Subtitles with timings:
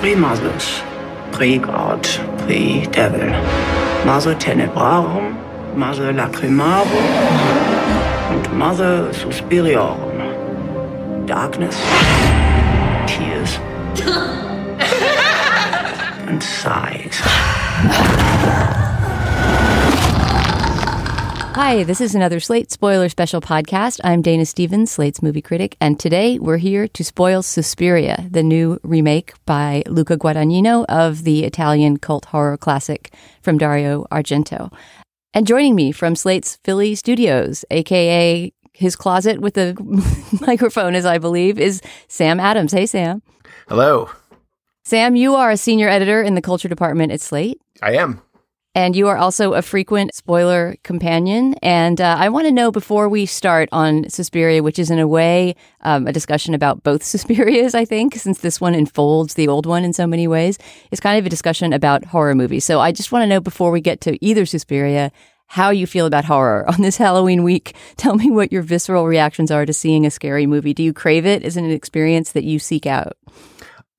[0.00, 0.80] Freemasus,
[1.30, 2.02] pre-God,
[2.38, 3.30] pre-Devil,
[4.06, 5.36] Mother Tenebrarum,
[5.76, 7.40] Mother Lacrimarum
[8.30, 11.26] and Mother Suspiriorum.
[11.26, 11.76] Darkness,
[13.06, 13.58] tears,
[16.28, 17.20] and sighs.
[21.62, 24.00] Hi, this is another Slate Spoiler Special podcast.
[24.02, 28.80] I'm Dana Stevens, Slate's movie critic, and today we're here to spoil Suspiria, the new
[28.82, 33.12] remake by Luca Guadagnino of the Italian cult horror classic
[33.42, 34.72] from Dario Argento.
[35.34, 39.76] And joining me from Slate's Philly studios, aka his closet with a
[40.46, 42.72] microphone, as I believe, is Sam Adams.
[42.72, 43.20] Hey, Sam.
[43.68, 44.08] Hello.
[44.86, 47.60] Sam, you are a senior editor in the culture department at Slate.
[47.82, 48.22] I am.
[48.74, 51.54] And you are also a frequent spoiler companion.
[51.60, 55.08] And uh, I want to know before we start on Suspiria, which is in a
[55.08, 59.66] way um, a discussion about both Suspirias, I think, since this one enfolds the old
[59.66, 60.56] one in so many ways,
[60.92, 62.64] it's kind of a discussion about horror movies.
[62.64, 65.10] So I just want to know before we get to either Suspiria,
[65.48, 67.74] how you feel about horror on this Halloween week.
[67.96, 70.74] Tell me what your visceral reactions are to seeing a scary movie.
[70.74, 71.42] Do you crave it?
[71.42, 73.16] Is it an experience that you seek out?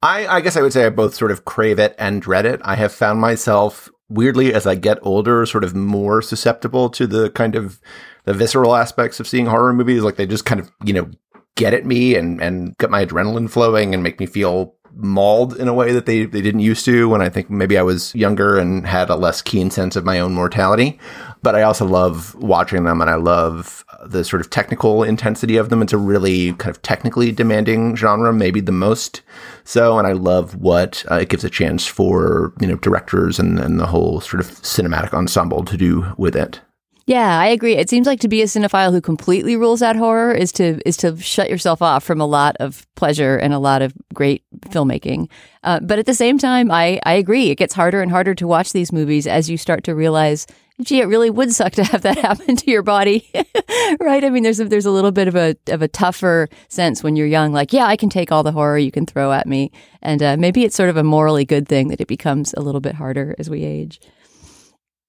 [0.01, 2.61] I, I guess I would say I both sort of crave it and dread it.
[2.63, 7.29] I have found myself weirdly as I get older, sort of more susceptible to the
[7.31, 7.79] kind of
[8.25, 10.03] the visceral aspects of seeing horror movies.
[10.03, 11.09] Like they just kind of, you know,
[11.55, 15.67] get at me and, and get my adrenaline flowing and make me feel mauled in
[15.67, 18.57] a way that they, they didn't used to when I think maybe I was younger
[18.57, 20.99] and had a less keen sense of my own mortality.
[21.43, 25.69] But I also love watching them and I love the sort of technical intensity of
[25.69, 25.81] them.
[25.81, 29.21] It's a really kind of technically demanding genre, maybe the most
[29.63, 29.97] so.
[29.97, 33.79] And I love what uh, it gives a chance for, you know, directors and, and
[33.79, 36.61] the whole sort of cinematic ensemble to do with it.
[37.07, 37.75] Yeah, I agree.
[37.75, 40.97] It seems like to be a cinephile who completely rules out horror is to is
[40.97, 45.29] to shut yourself off from a lot of pleasure and a lot of great filmmaking.
[45.63, 47.49] Uh, but at the same time, I I agree.
[47.49, 50.45] It gets harder and harder to watch these movies as you start to realize,
[50.83, 53.29] gee, it really would suck to have that happen to your body,
[53.99, 54.23] right?
[54.23, 57.15] I mean, there's a, there's a little bit of a of a tougher sense when
[57.15, 57.51] you're young.
[57.51, 59.71] Like, yeah, I can take all the horror you can throw at me,
[60.03, 62.81] and uh, maybe it's sort of a morally good thing that it becomes a little
[62.81, 63.99] bit harder as we age.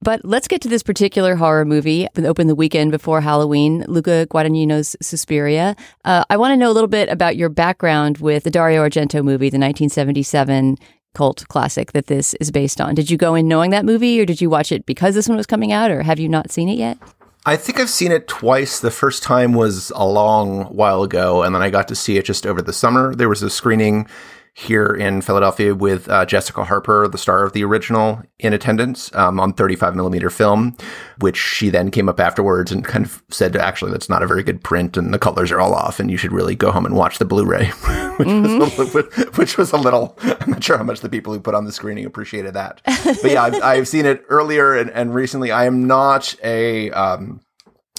[0.02, 2.08] But let's get to this particular horror movie.
[2.16, 5.76] It opened the weekend before Halloween, Luca Guadagnino's Suspiria.
[6.04, 9.22] Uh, I want to know a little bit about your background with the Dario Argento
[9.22, 10.76] movie, the 1977
[11.14, 12.96] cult classic that this is based on.
[12.96, 15.36] Did you go in knowing that movie, or did you watch it because this one
[15.36, 16.98] was coming out, or have you not seen it yet?
[17.44, 18.80] I think I've seen it twice.
[18.80, 22.24] The first time was a long while ago, and then I got to see it
[22.24, 23.14] just over the summer.
[23.14, 24.08] There was a screening
[24.54, 29.40] here in Philadelphia with uh, Jessica Harper, the star of the original, in attendance um,
[29.40, 30.76] on 35 millimeter film,
[31.20, 34.42] which she then came up afterwards and kind of said, actually, that's not a very
[34.42, 36.94] good print and the colors are all off and you should really go home and
[36.94, 37.66] watch the Blu-ray,
[38.16, 38.58] which, mm-hmm.
[38.58, 41.40] was a, little, which was a little, I'm not sure how much the people who
[41.40, 42.82] put on the screening appreciated that.
[42.84, 45.50] But yeah, I've, I've seen it earlier and, and recently.
[45.50, 47.40] I am not a, um,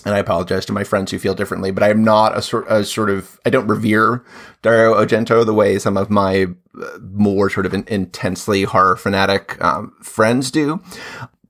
[0.06, 2.66] and I apologize to my friends who feel differently, but I am not a sort,
[2.69, 4.24] a sort of, I don't revere
[4.62, 6.47] Dario Argento the way some of my
[6.81, 10.81] uh, more sort of intensely horror fanatic um, friends do.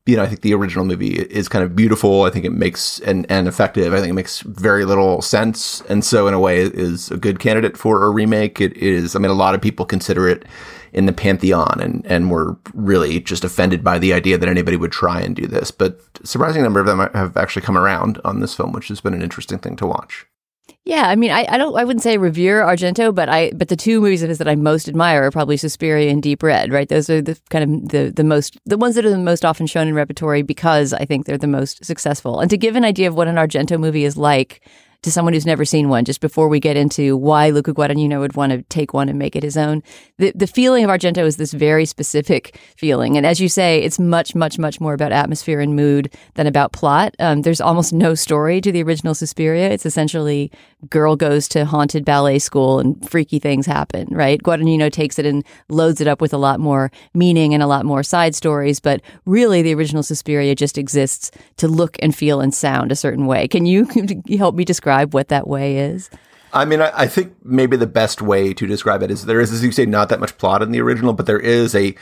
[0.06, 2.24] You know, I think the original movie is kind of beautiful.
[2.24, 3.94] I think it makes and, and effective.
[3.94, 5.80] I think it makes very little sense.
[5.88, 8.60] And so in a way is a good candidate for a remake.
[8.60, 10.44] It is, I mean, a lot of people consider it
[10.92, 14.92] in the pantheon and, and were really just offended by the idea that anybody would
[14.92, 15.72] try and do this.
[15.72, 19.14] But surprising number of them have actually come around on this film, which has been
[19.14, 20.26] an interesting thing to watch.
[20.86, 23.76] Yeah, I mean, I, I don't, I wouldn't say revere Argento, but I, but the
[23.78, 26.90] two movies of his that I most admire are probably Suspiria and Deep Red, right?
[26.90, 29.66] Those are the kind of the the most, the ones that are the most often
[29.66, 32.42] shown in repertory because I think they're the most successful.
[32.42, 34.62] And to give an idea of what an Argento movie is like,
[35.04, 38.36] to someone who's never seen one, just before we get into why Luca Guadagnino would
[38.36, 39.84] want to take one and make it his own.
[40.18, 43.18] The, the feeling of Argento is this very specific feeling.
[43.18, 46.72] And as you say, it's much, much, much more about atmosphere and mood than about
[46.72, 47.16] plot.
[47.20, 49.70] Um, there's almost no story to the original Suspiria.
[49.70, 50.52] It's essentially
[50.90, 54.42] girl goes to haunted ballet school and freaky things happen, right?
[54.42, 57.86] Guadagnino takes it and loads it up with a lot more meaning and a lot
[57.86, 58.80] more side stories.
[58.80, 63.26] But really, the original Suspiria just exists to look and feel and sound a certain
[63.26, 63.48] way.
[63.48, 63.88] Can you
[64.38, 66.10] help me describe what that way is?
[66.54, 69.52] I mean, I, I, think maybe the best way to describe it is there is,
[69.52, 71.96] as you say, not that much plot in the original, but there is a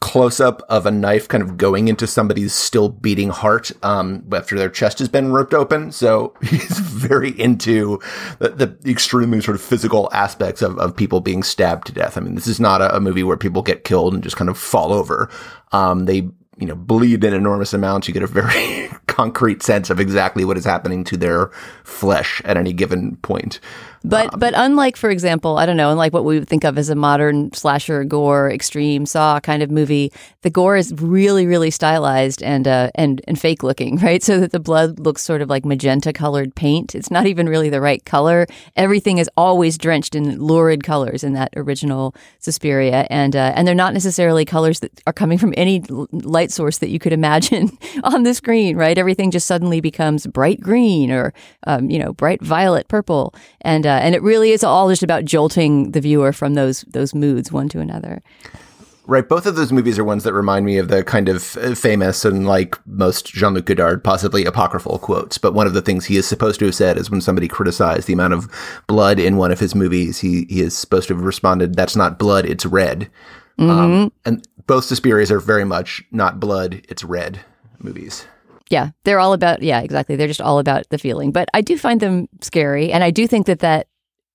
[0.00, 4.56] close up of a knife kind of going into somebody's still beating heart um, after
[4.56, 5.90] their chest has been ripped open.
[5.90, 7.98] So he's very into
[8.38, 12.16] the, the extremely sort of physical aspects of, of people being stabbed to death.
[12.16, 14.50] I mean, this is not a, a movie where people get killed and just kind
[14.50, 15.30] of fall over.
[15.72, 16.28] Um, they
[16.58, 20.56] you know, bleed in enormous amounts, you get a very concrete sense of exactly what
[20.56, 21.48] is happening to their
[21.84, 23.60] flesh at any given point.
[24.06, 26.78] But um, but unlike, for example, I don't know, unlike what we would think of
[26.78, 30.12] as a modern slasher gore extreme saw kind of movie,
[30.42, 34.22] the gore is really really stylized and uh, and and fake looking, right?
[34.22, 36.94] So that the blood looks sort of like magenta colored paint.
[36.94, 38.46] It's not even really the right color.
[38.76, 43.74] Everything is always drenched in lurid colors in that original Suspiria, and uh, and they're
[43.74, 45.82] not necessarily colors that are coming from any
[46.12, 48.98] light source that you could imagine on the screen, right?
[48.98, 51.34] Everything just suddenly becomes bright green or
[51.66, 55.24] um, you know bright violet, purple, and uh, and it really is all just about
[55.24, 58.22] jolting the viewer from those those moods one to another.
[59.08, 59.28] Right.
[59.28, 62.24] Both of those movies are ones that remind me of the kind of uh, famous
[62.24, 65.38] and like most Jean Luc Godard, possibly apocryphal quotes.
[65.38, 68.08] But one of the things he is supposed to have said is when somebody criticized
[68.08, 68.50] the amount of
[68.88, 72.18] blood in one of his movies, he, he is supposed to have responded, that's not
[72.18, 73.08] blood, it's red.
[73.60, 73.70] Mm-hmm.
[73.70, 77.40] Um, and both Suspirias are very much not blood, it's red
[77.78, 78.26] movies.
[78.70, 80.16] Yeah, they're all about, yeah, exactly.
[80.16, 81.30] They're just all about the feeling.
[81.30, 82.90] But I do find them scary.
[82.92, 83.86] And I do think that that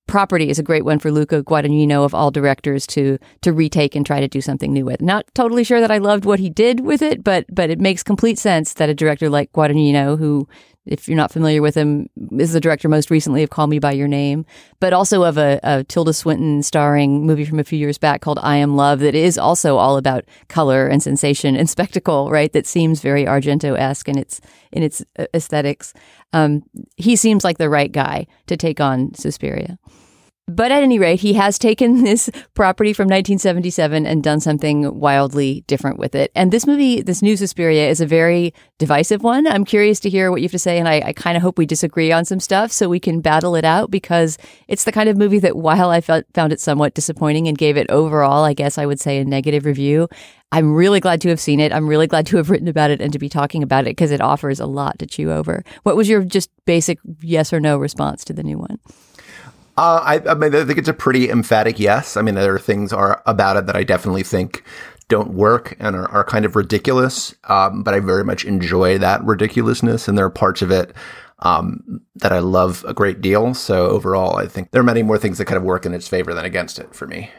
[0.07, 4.05] property is a great one for Luca Guadagnino of all directors to to retake and
[4.05, 5.01] try to do something new with.
[5.01, 8.03] Not totally sure that I loved what he did with it, but but it makes
[8.03, 10.47] complete sense that a director like Guadagnino, who
[10.85, 13.91] if you're not familiar with him, is the director most recently of Call Me by
[13.91, 14.45] Your Name,
[14.79, 18.39] but also of a, a, Tilda Swinton starring movie from a few years back called
[18.41, 22.51] I Am Love that is also all about color and sensation and spectacle, right?
[22.51, 24.41] That seems very Argento esque in its
[24.71, 25.93] in its uh, aesthetics.
[26.33, 26.63] Um,
[26.95, 29.77] he seems like the right guy to take on Suspiria.
[30.47, 35.63] But at any rate, he has taken this property from 1977 and done something wildly
[35.67, 36.31] different with it.
[36.35, 39.47] And this movie, this new Suspiria, is a very divisive one.
[39.47, 41.57] I'm curious to hear what you have to say, and I, I kind of hope
[41.57, 45.09] we disagree on some stuff so we can battle it out because it's the kind
[45.09, 48.53] of movie that while I felt, found it somewhat disappointing and gave it overall, I
[48.53, 50.09] guess I would say, a negative review,
[50.51, 51.71] I'm really glad to have seen it.
[51.71, 54.11] I'm really glad to have written about it and to be talking about it because
[54.11, 55.63] it offers a lot to chew over.
[55.83, 58.79] What was your just basic yes or no response to the new one?
[59.81, 62.15] Uh, I, I, mean, I think it's a pretty emphatic yes.
[62.15, 64.63] I mean, there are things are about it that I definitely think
[65.07, 67.33] don't work and are, are kind of ridiculous.
[67.45, 70.93] Um, but I very much enjoy that ridiculousness, and there are parts of it
[71.39, 73.55] um, that I love a great deal.
[73.55, 76.07] So overall, I think there are many more things that kind of work in its
[76.07, 77.31] favor than against it for me.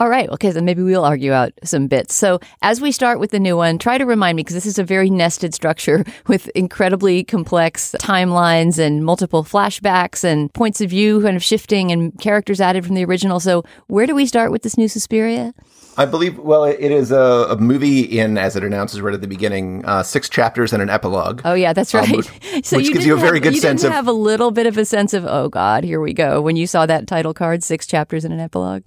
[0.00, 0.30] All right.
[0.30, 0.50] Okay.
[0.50, 2.14] Then maybe we'll argue out some bits.
[2.14, 4.78] So as we start with the new one, try to remind me because this is
[4.78, 11.22] a very nested structure with incredibly complex timelines and multiple flashbacks and points of view
[11.22, 13.40] kind of shifting and characters added from the original.
[13.40, 15.52] So where do we start with this new Suspiria?
[15.98, 17.18] I believe, well, it is a,
[17.50, 20.88] a, movie in, as it announces right at the beginning, uh, six chapters and an
[20.88, 21.42] epilogue.
[21.44, 22.10] Oh, yeah, that's um, right.
[22.10, 23.92] Um, which, so which you gives you a very have, good sense of.
[23.92, 26.66] have a little bit of a sense of, oh, God, here we go, when you
[26.66, 28.82] saw that title card, six chapters and an epilogue.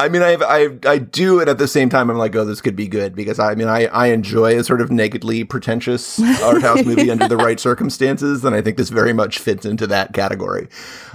[0.00, 2.08] I mean, I, I I do it at the same time.
[2.08, 4.80] I'm like, oh, this could be good because I mean, I, I enjoy a sort
[4.80, 9.12] of nakedly pretentious art house movie under the right circumstances, and I think this very
[9.12, 10.68] much fits into that category.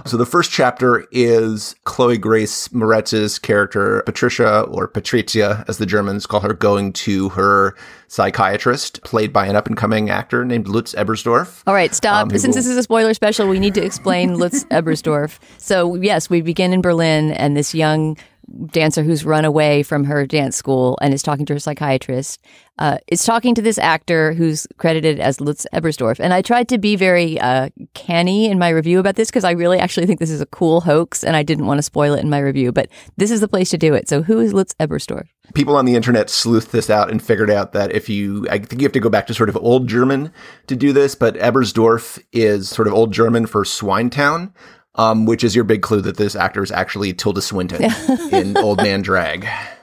[0.04, 6.26] So the first chapter is Chloe Grace Moretz's character Patricia or Patricia, as the Germans
[6.26, 7.74] call her, going to her
[8.08, 11.62] psychiatrist, played by an up and coming actor named Lutz Ebersdorf.
[11.66, 12.24] All right, stop.
[12.24, 12.54] Um, Since will...
[12.54, 15.38] this is a spoiler special, we need to explain Lutz Ebersdorf.
[15.56, 18.18] So yes, we begin in Berlin, and this young
[18.66, 22.40] dancer who's run away from her dance school and is talking to her psychiatrist
[22.78, 26.18] uh, is talking to this actor who's credited as Lutz Ebersdorf.
[26.18, 29.52] And I tried to be very uh, canny in my review about this because I
[29.52, 32.20] really actually think this is a cool hoax and I didn't want to spoil it
[32.20, 32.72] in my review.
[32.72, 34.08] But this is the place to do it.
[34.08, 35.28] So who is Lutz Ebersdorf?
[35.54, 38.80] People on the internet sleuthed this out and figured out that if you, I think
[38.80, 40.32] you have to go back to sort of old German
[40.66, 44.52] to do this, but Ebersdorf is sort of old German for Swinetown
[44.96, 47.84] um, which is your big clue that this actor is actually Tilda Swinton
[48.32, 49.46] in Old Man Drag.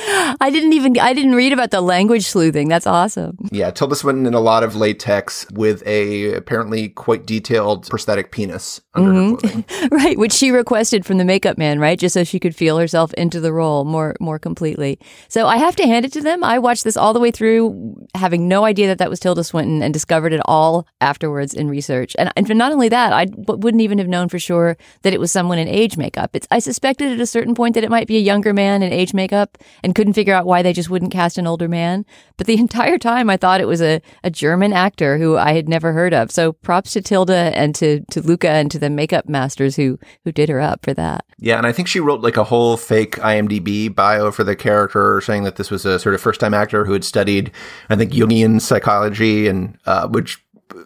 [0.40, 2.68] I didn't even I didn't read about the language sleuthing.
[2.68, 3.36] That's awesome.
[3.50, 8.80] Yeah, Tilda Swinton in a lot of latex with a apparently quite detailed prosthetic penis
[8.94, 9.34] under her mm-hmm.
[9.34, 9.64] clothing.
[9.90, 11.98] right, which she requested from the makeup man, right?
[11.98, 15.00] Just so she could feel herself into the role more more completely.
[15.28, 16.44] So I have to hand it to them.
[16.44, 19.82] I watched this all the way through having no idea that that was Tilda Swinton
[19.82, 22.14] and discovered it all afterwards in research.
[22.18, 25.32] And, and not only that, I wouldn't even have known for sure that it was
[25.32, 26.30] someone in age makeup.
[26.34, 28.92] It's I suspected at a certain point that it might be a younger man in
[28.92, 29.58] age makeup
[29.88, 32.04] and couldn't figure out why they just wouldn't cast an older man.
[32.36, 35.66] But the entire time I thought it was a, a German actor who I had
[35.66, 36.30] never heard of.
[36.30, 40.30] So props to Tilda and to, to Luca and to the makeup masters who, who
[40.30, 41.24] did her up for that.
[41.38, 45.20] Yeah, and I think she wrote like a whole fake IMDb bio for the character,
[45.22, 47.50] saying that this was a sort of first time actor who had studied,
[47.88, 50.38] I think, Jungian psychology, and uh, which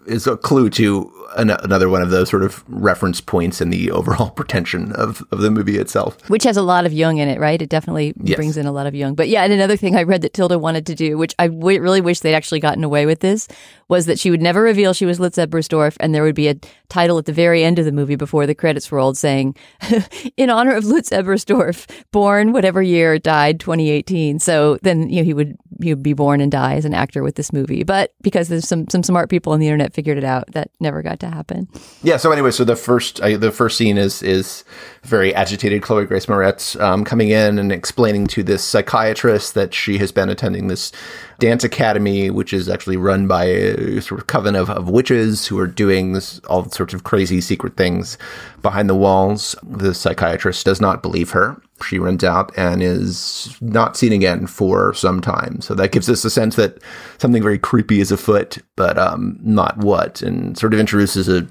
[0.07, 3.91] is a clue to an- another one of those sort of reference points in the
[3.99, 6.17] overall pretension of, of the movie itself.
[6.29, 7.61] Which has a lot of Jung in it, right?
[7.61, 8.37] It definitely Yes.
[8.37, 9.15] brings in a lot of Jung.
[9.15, 11.81] But yeah, and another thing I read that Tilda wanted to do, which I w-
[11.81, 13.49] really wish they'd actually gotten away with this,
[13.89, 16.55] was that she would never reveal she was Lutz Ebersdorf, and there would be a
[16.89, 19.55] title at the very end of the movie before the credits rolled saying,
[20.37, 25.35] "In honor of Lutz Ebersdorf, born whatever year, died 2018." So then you know he
[25.35, 27.83] would he would be born and die as an actor with this movie.
[27.83, 31.03] But because there's some some smart people on the internet figured it out, that never
[31.03, 31.69] got to happen.
[32.03, 32.19] Yeah.
[32.19, 34.65] So anyway, so the first uh, the first scene is is
[35.03, 39.99] very agitated Chloe Grace Moretz um, coming in and explaining to this psychiatrist that she
[39.99, 40.93] has been attending this
[41.39, 45.59] dance academy, which is actually run by a sort of coven of, of witches who
[45.59, 48.19] are doing this, all sorts of crazy secret things
[48.61, 49.57] behind the walls.
[49.63, 51.61] The psychiatrist does not believe her.
[51.83, 55.61] She runs out and is not seen again for some time.
[55.61, 56.79] So that gives us a sense that
[57.19, 61.47] something very creepy is afoot, but um, not what, and sort of introduces a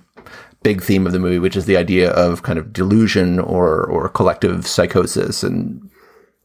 [0.64, 4.10] big theme of the movie, which is the idea of kind of delusion or or
[4.10, 5.91] collective psychosis, and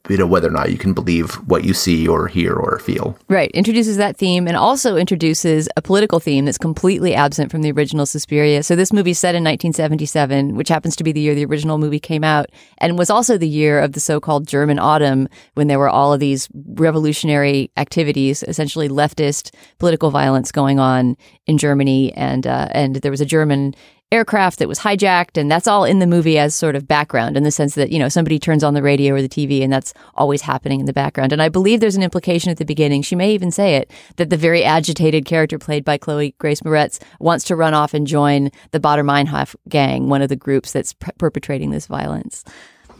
[0.09, 3.19] you know whether or not you can believe what you see or hear or feel.
[3.29, 3.51] Right.
[3.53, 8.07] Introduces that theme and also introduces a political theme that's completely absent from the original
[8.07, 8.63] Suspiria.
[8.63, 12.01] So this movie's set in 1977, which happens to be the year the original movie
[12.01, 12.47] came out
[12.79, 16.21] and was also the year of the so-called German Autumn when there were all of
[16.21, 23.11] these revolutionary activities, essentially leftist political violence going on in Germany and uh, and there
[23.11, 23.75] was a German
[24.13, 27.43] aircraft that was hijacked and that's all in the movie as sort of background in
[27.43, 29.93] the sense that you know somebody turns on the radio or the TV and that's
[30.15, 31.33] always happening in the background.
[31.33, 33.03] And I believe there's an implication at the beginning.
[33.03, 37.03] She may even say it that the very agitated character played by Chloe Grace Moretz
[37.19, 40.93] wants to run off and join the Baader Meinhof gang one of the groups that's
[40.93, 42.45] per- perpetrating this violence.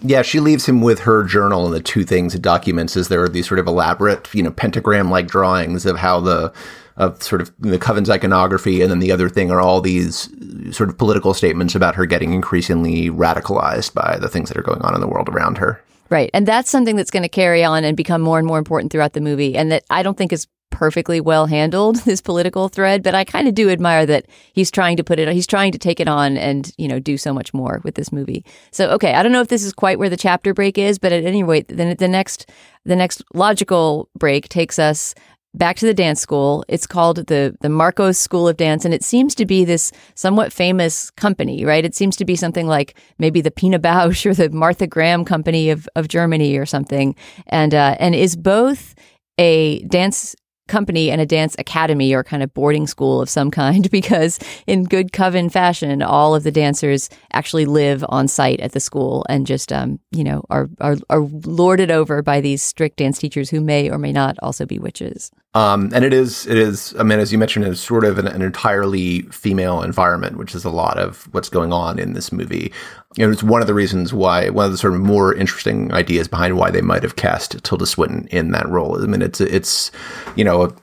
[0.03, 3.23] Yeah, she leaves him with her journal, and the two things it documents is there
[3.23, 6.53] are these sort of elaborate, you know, pentagram-like drawings of how the
[6.97, 10.29] of sort of the coven's iconography, and then the other thing are all these
[10.75, 14.81] sort of political statements about her getting increasingly radicalized by the things that are going
[14.83, 15.83] on in the world around her.
[16.09, 16.31] Right.
[16.33, 19.13] And that's something that's going to carry on and become more and more important throughout
[19.13, 19.57] the movie.
[19.57, 23.49] And that I don't think is perfectly well handled, this political thread, but I kind
[23.49, 26.37] of do admire that he's trying to put it, he's trying to take it on
[26.37, 28.45] and, you know, do so much more with this movie.
[28.71, 31.13] So, okay, I don't know if this is quite where the chapter break is, but
[31.13, 32.51] at any rate, then the next,
[32.85, 35.15] the next logical break takes us
[35.57, 36.65] back to the dance school.
[36.69, 40.53] It's called the the Markos School of Dance, and it seems to be this somewhat
[40.53, 41.85] famous company, right?
[41.85, 45.71] It seems to be something like maybe the Pina Bausch or the Martha Graham Company
[45.71, 48.95] of of Germany or something, and uh, and is both
[49.39, 50.35] a dance
[50.69, 54.85] company and a dance academy or kind of boarding school of some kind because in
[54.85, 59.47] good coven fashion all of the dancers actually live on site at the school and
[59.47, 63.61] just um, you know are, are are lorded over by these strict dance teachers who
[63.61, 67.19] may or may not also be witches Um, and it is, it is, I mean,
[67.19, 70.99] as you mentioned, it's sort of an, an entirely female environment, which is a lot
[70.99, 72.75] of what's going on in this movie.
[73.17, 76.29] Know, it's one of the reasons why, one of the sort of more interesting ideas
[76.29, 79.03] behind why they might have cast Tilda Swinton in that role.
[79.03, 79.91] I mean, it's, it's,
[80.35, 80.77] you know,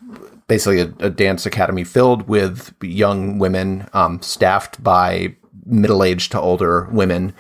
[0.48, 6.90] basically a, a dance academy filled with young women, um, staffed by middle-aged to older
[6.92, 7.32] women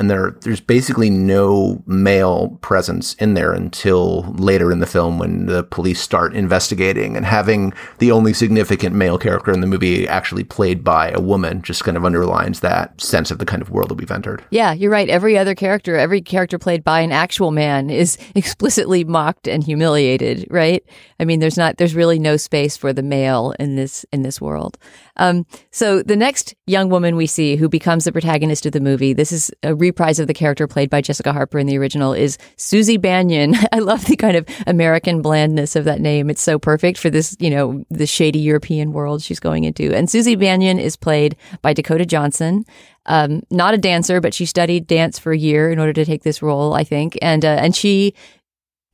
[0.00, 5.44] and there there's basically no male presence in there until later in the film when
[5.44, 10.42] the police start investigating and having the only significant male character in the movie actually
[10.42, 13.90] played by a woman just kind of underlines that sense of the kind of world
[13.90, 14.42] that we've entered.
[14.50, 15.10] yeah you're right.
[15.10, 20.46] Every other character every character played by an actual man is explicitly mocked and humiliated
[20.50, 20.82] right?
[21.20, 24.40] I mean there's not there's really no space for the male in this in this
[24.40, 24.78] world.
[25.16, 29.12] Um, so the next young woman we see who becomes the protagonist of the movie,
[29.12, 32.38] this is a reprise of the character played by Jessica Harper in the original, is
[32.56, 33.54] Susie Bannion.
[33.72, 36.30] I love the kind of American blandness of that name.
[36.30, 39.94] It's so perfect for this, you know, the shady European world she's going into.
[39.94, 42.64] And Susie Bannion is played by Dakota Johnson.
[43.06, 46.22] Um, not a dancer, but she studied dance for a year in order to take
[46.22, 47.18] this role, I think.
[47.20, 48.14] And uh, and she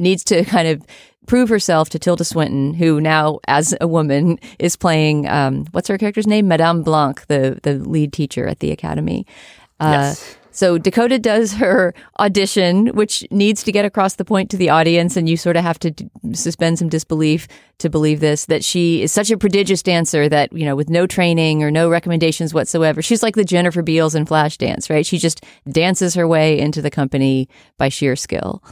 [0.00, 0.82] needs to kind of
[1.26, 5.98] prove herself to Tilda Swinton, who now, as a woman, is playing um, what's her
[5.98, 9.26] character's name, Madame Blanc, the the lead teacher at the academy.
[9.78, 10.36] Uh, yes.
[10.56, 15.14] So Dakota does her audition, which needs to get across the point to the audience,
[15.14, 17.46] and you sort of have to d- suspend some disbelief
[17.76, 21.06] to believe this that she is such a prodigious dancer that you know, with no
[21.06, 25.04] training or no recommendations whatsoever, she's like the Jennifer Beals in Flashdance, right?
[25.04, 28.64] She just dances her way into the company by sheer skill.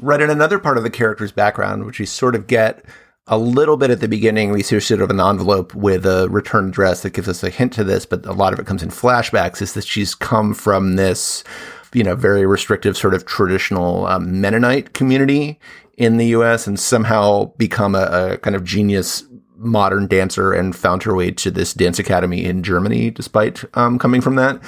[0.00, 2.84] Right, and another part of the character's background, which you sort of get
[3.28, 4.50] a little bit at the beginning.
[4.50, 7.72] We see sort of an envelope with a return address that gives us a hint
[7.74, 9.62] to this, but a lot of it comes in flashbacks.
[9.62, 11.44] Is that she's come from this,
[11.92, 15.60] you know, very restrictive sort of traditional um, Mennonite community
[15.96, 16.66] in the U.S.
[16.66, 19.24] and somehow become a, a kind of genius
[19.58, 24.20] modern dancer and found her way to this dance academy in Germany, despite um, coming
[24.20, 24.62] from that,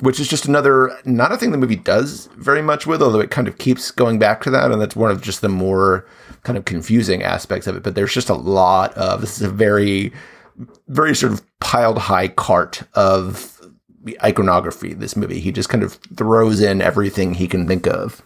[0.00, 3.30] which is just another, not a thing the movie does very much with, although it
[3.30, 4.70] kind of keeps going back to that.
[4.70, 6.06] And that's one of just the more
[6.46, 7.82] kind of confusing aspects of it.
[7.82, 10.12] But there's just a lot of, this is a very,
[10.88, 13.60] very sort of piled high cart of
[14.22, 15.40] iconography, this movie.
[15.40, 18.22] He just kind of throws in everything he can think of.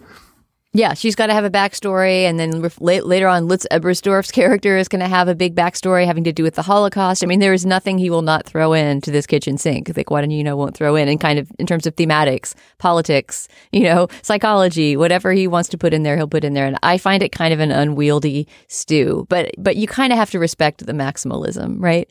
[0.73, 4.77] Yeah, she's got to have a backstory, and then ref- later on, Lutz Ebersdorf's character
[4.77, 7.25] is going to have a big backstory having to do with the Holocaust.
[7.25, 9.91] I mean, there is nothing he will not throw in to this kitchen sink.
[9.97, 12.55] Like, what do you know won't throw in, and kind of in terms of thematics,
[12.79, 16.67] politics, you know, psychology, whatever he wants to put in there, he'll put in there.
[16.67, 20.31] And I find it kind of an unwieldy stew, but but you kind of have
[20.31, 22.09] to respect the maximalism, right?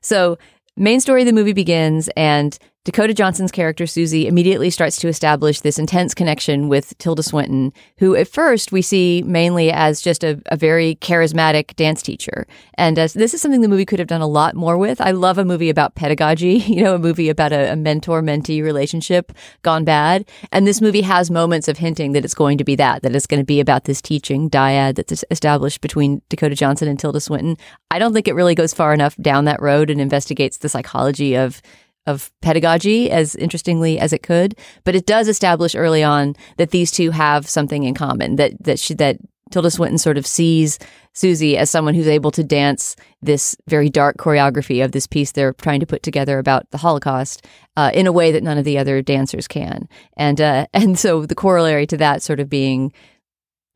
[0.00, 0.38] So,
[0.76, 5.60] main story of the movie begins, and Dakota Johnson's character, Susie, immediately starts to establish
[5.60, 10.42] this intense connection with Tilda Swinton, who at first we see mainly as just a,
[10.46, 12.44] a very charismatic dance teacher.
[12.74, 15.00] And uh, this is something the movie could have done a lot more with.
[15.00, 18.64] I love a movie about pedagogy, you know, a movie about a, a mentor mentee
[18.64, 19.30] relationship
[19.62, 20.28] gone bad.
[20.50, 23.28] And this movie has moments of hinting that it's going to be that, that it's
[23.28, 27.56] going to be about this teaching dyad that's established between Dakota Johnson and Tilda Swinton.
[27.92, 31.36] I don't think it really goes far enough down that road and investigates the psychology
[31.36, 31.62] of
[32.06, 36.90] of pedagogy as interestingly as it could, but it does establish early on that these
[36.90, 38.36] two have something in common.
[38.36, 39.18] That that she, that
[39.52, 40.78] Tilda Swinton sort of sees
[41.12, 45.52] Susie as someone who's able to dance this very dark choreography of this piece they're
[45.52, 48.78] trying to put together about the Holocaust uh, in a way that none of the
[48.78, 49.88] other dancers can.
[50.16, 52.92] And uh, and so the corollary to that sort of being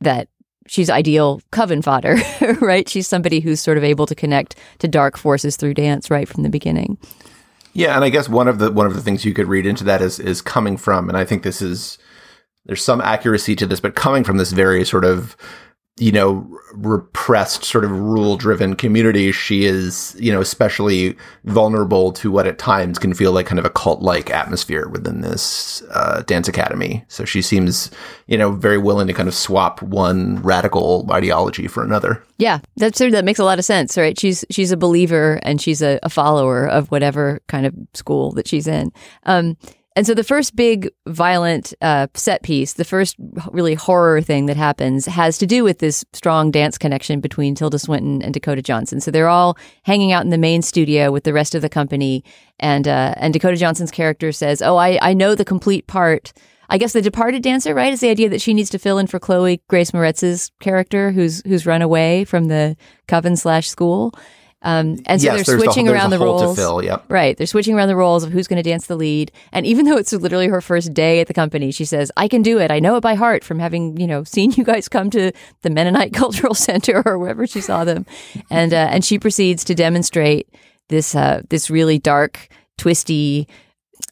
[0.00, 0.28] that
[0.66, 2.16] she's ideal coven fodder,
[2.60, 2.88] right?
[2.88, 6.42] She's somebody who's sort of able to connect to dark forces through dance right from
[6.42, 6.98] the beginning.
[7.76, 9.84] Yeah, and I guess one of the one of the things you could read into
[9.84, 11.98] that is is coming from, and I think this is
[12.64, 15.36] there's some accuracy to this, but coming from this very sort of
[15.98, 22.30] you know repressed sort of rule driven community she is you know especially vulnerable to
[22.30, 26.22] what at times can feel like kind of a cult like atmosphere within this uh,
[26.26, 27.02] dance academy.
[27.08, 27.90] So she seems
[28.26, 32.22] you know very willing to kind of swap one radical ideology for another.
[32.36, 34.18] Yeah that's that makes a lot of sense right?
[34.18, 38.46] She's she's a believer and she's a, a follower of whatever kind of school that
[38.46, 38.92] she's in.
[39.22, 39.56] Um
[39.96, 43.16] and so the first big violent uh, set piece, the first
[43.50, 47.78] really horror thing that happens, has to do with this strong dance connection between Tilda
[47.78, 49.00] Swinton and Dakota Johnson.
[49.00, 52.22] So they're all hanging out in the main studio with the rest of the company,
[52.60, 56.34] and uh, and Dakota Johnson's character says, "Oh, I I know the complete part."
[56.68, 59.06] I guess the departed dancer, right, is the idea that she needs to fill in
[59.06, 62.76] for Chloe Grace Moretz's character, who's who's run away from the
[63.08, 64.12] coven slash school.
[64.66, 66.56] Um, and so yes, they're switching the, around the roles.
[66.56, 67.04] Fill, yep.
[67.08, 67.36] Right.
[67.36, 69.30] They're switching around the roles of who's going to dance the lead.
[69.52, 72.42] And even though it's literally her first day at the company, she says, I can
[72.42, 72.72] do it.
[72.72, 75.30] I know it by heart from having, you know, seen you guys come to
[75.62, 78.06] the Mennonite Cultural Center or wherever she saw them.
[78.50, 80.48] And, uh, and she proceeds to demonstrate
[80.88, 83.46] this, uh, this really dark, twisty,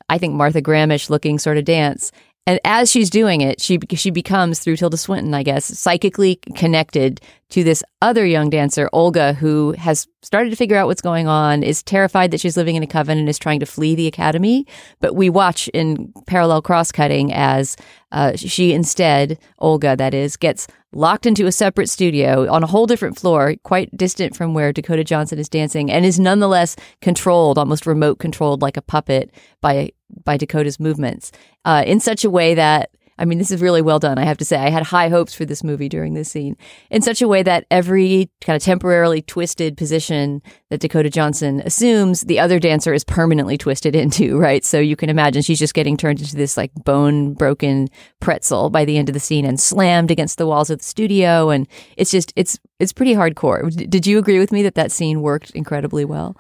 [0.09, 2.13] I think Martha Grahamish looking sort of dance.
[2.47, 7.23] And as she's doing it, she she becomes through Tilda Swinton, I guess, psychically connected
[7.51, 11.63] to this other young dancer, Olga, who has started to figure out what's going on,
[11.63, 14.67] is terrified that she's living in a coven and is trying to flee the academy.
[15.01, 17.77] But we watch in parallel cross cutting as
[18.13, 22.87] uh, she instead, Olga, that is, gets locked into a separate studio on a whole
[22.87, 27.87] different floor, quite distant from where Dakota Johnson is dancing, and is nonetheless controlled, almost
[27.87, 29.31] remote controlled, like a puppet
[29.61, 29.91] by
[30.25, 31.33] by Dakota's movements,
[31.65, 34.19] uh, in such a way that I mean, this is really well done.
[34.19, 36.57] I have to say, I had high hopes for this movie during this scene
[36.91, 42.23] in such a way that every kind of temporarily twisted position that Dakota Johnson assumes,
[42.23, 44.65] the other dancer is permanently twisted into, right?
[44.65, 47.89] So you can imagine she's just getting turned into this like bone broken
[48.21, 51.51] pretzel by the end of the scene and slammed against the walls of the studio.
[51.51, 53.71] And it's just, it's, it's pretty hardcore.
[53.89, 56.37] Did you agree with me that that scene worked incredibly well?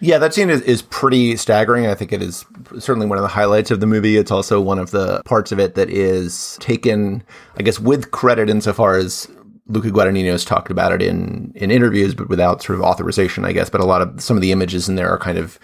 [0.00, 1.86] Yeah, that scene is, is pretty staggering.
[1.86, 2.44] I think it is
[2.78, 4.16] certainly one of the highlights of the movie.
[4.16, 7.22] It's also one of the parts of it that is taken,
[7.58, 9.28] I guess, with credit insofar as
[9.66, 13.52] Luca Guadagnino has talked about it in, in interviews, but without sort of authorization, I
[13.52, 13.68] guess.
[13.70, 15.58] But a lot of some of the images in there are kind of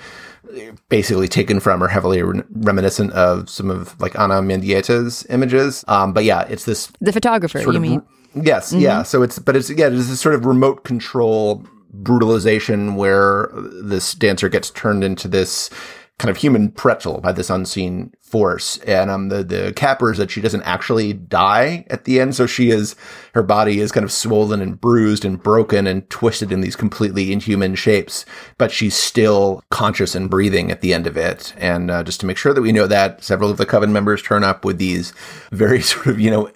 [0.88, 5.84] basically taken from or heavily re- reminiscent of some of like Ana Mendieta's images.
[5.88, 8.02] Um, but yeah, it's this The photographer, you of mean?
[8.42, 11.64] yes yeah so it's but it's yeah it's this sort of remote control
[12.02, 13.50] brutalization where
[13.82, 15.70] this dancer gets turned into this
[16.18, 18.78] kind of human pretzel by this unseen force.
[18.78, 22.34] And um the the capper is that she doesn't actually die at the end.
[22.34, 22.96] So she is
[23.34, 27.32] her body is kind of swollen and bruised and broken and twisted in these completely
[27.32, 28.24] inhuman shapes
[28.56, 31.52] but she's still conscious and breathing at the end of it.
[31.58, 34.22] And uh, just to make sure that we know that several of the coven members
[34.22, 35.12] turn up with these
[35.52, 36.50] very sort of you know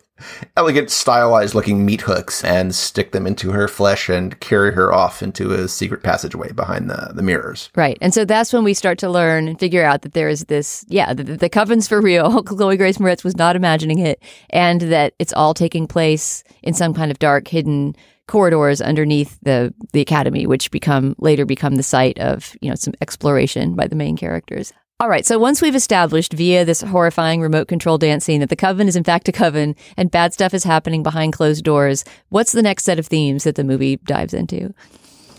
[0.56, 5.22] elegant, stylized looking meat hooks and stick them into her flesh and carry her off
[5.22, 7.70] into a secret passageway behind the, the mirrors.
[7.76, 7.98] Right.
[8.00, 10.84] And so that's when we start to learn and figure out that there is this,
[10.88, 12.42] yeah, the, the coven's for real.
[12.44, 16.94] Chloe Grace Moretz was not imagining it, and that it's all taking place in some
[16.94, 17.94] kind of dark, hidden
[18.30, 22.94] corridors underneath the the academy, which become later become the site of you know some
[23.00, 24.72] exploration by the main characters.
[25.00, 28.54] All right, so once we've established via this horrifying remote control dance scene that the
[28.54, 32.52] coven is in fact a coven and bad stuff is happening behind closed doors, what's
[32.52, 34.74] the next set of themes that the movie dives into?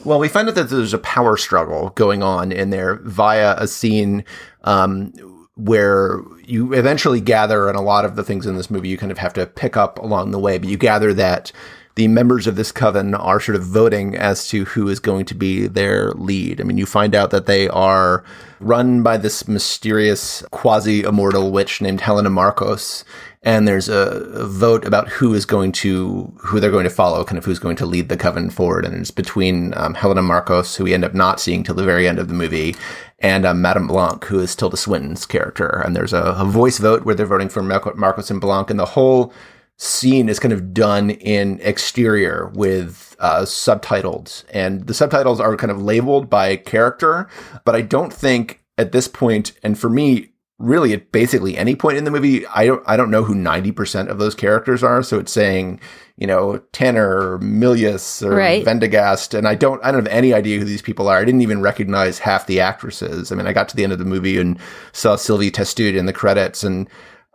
[0.04, 3.68] Well, we find out that there's a power struggle going on in there via a
[3.68, 4.26] scene
[4.64, 5.14] um,
[5.58, 9.12] where you eventually gather, and a lot of the things in this movie you kind
[9.12, 11.52] of have to pick up along the way, but you gather that
[11.96, 15.36] the members of this coven are sort of voting as to who is going to
[15.36, 16.62] be their lead.
[16.62, 18.24] I mean, you find out that they are
[18.60, 23.04] run by this mysterious quasi immortal witch named Helena Markos.
[23.44, 27.40] And there's a, vote about who is going to, who they're going to follow, kind
[27.40, 28.86] of who's going to lead the coven forward.
[28.86, 32.08] And it's between um, Helena Markos, who we end up not seeing till the very
[32.08, 32.76] end of the movie,
[33.18, 35.82] and um, Madame Blanc, who is Tilda Swinton's character.
[35.84, 38.70] And there's a, a voice vote where they're voting for Markos and Blanc.
[38.70, 39.34] And the whole
[39.82, 45.72] scene is kind of done in exterior with uh, subtitles, and the subtitles are kind
[45.72, 47.28] of labeled by character.
[47.66, 51.98] But I don't think at this point, and for me, really at basically any point
[51.98, 55.02] in the movie, I don't I don't know who ninety percent of those characters are.
[55.02, 55.80] So it's saying
[56.16, 58.64] you know Tanner, or Milius, or Right.
[58.64, 61.18] Vendagast, and I don't I don't have any idea who these people are.
[61.18, 63.32] I didn't even recognize half the actresses.
[63.32, 64.60] I mean, I got to the end of the movie and
[64.94, 66.88] saw Sylvie Testude in the credits, and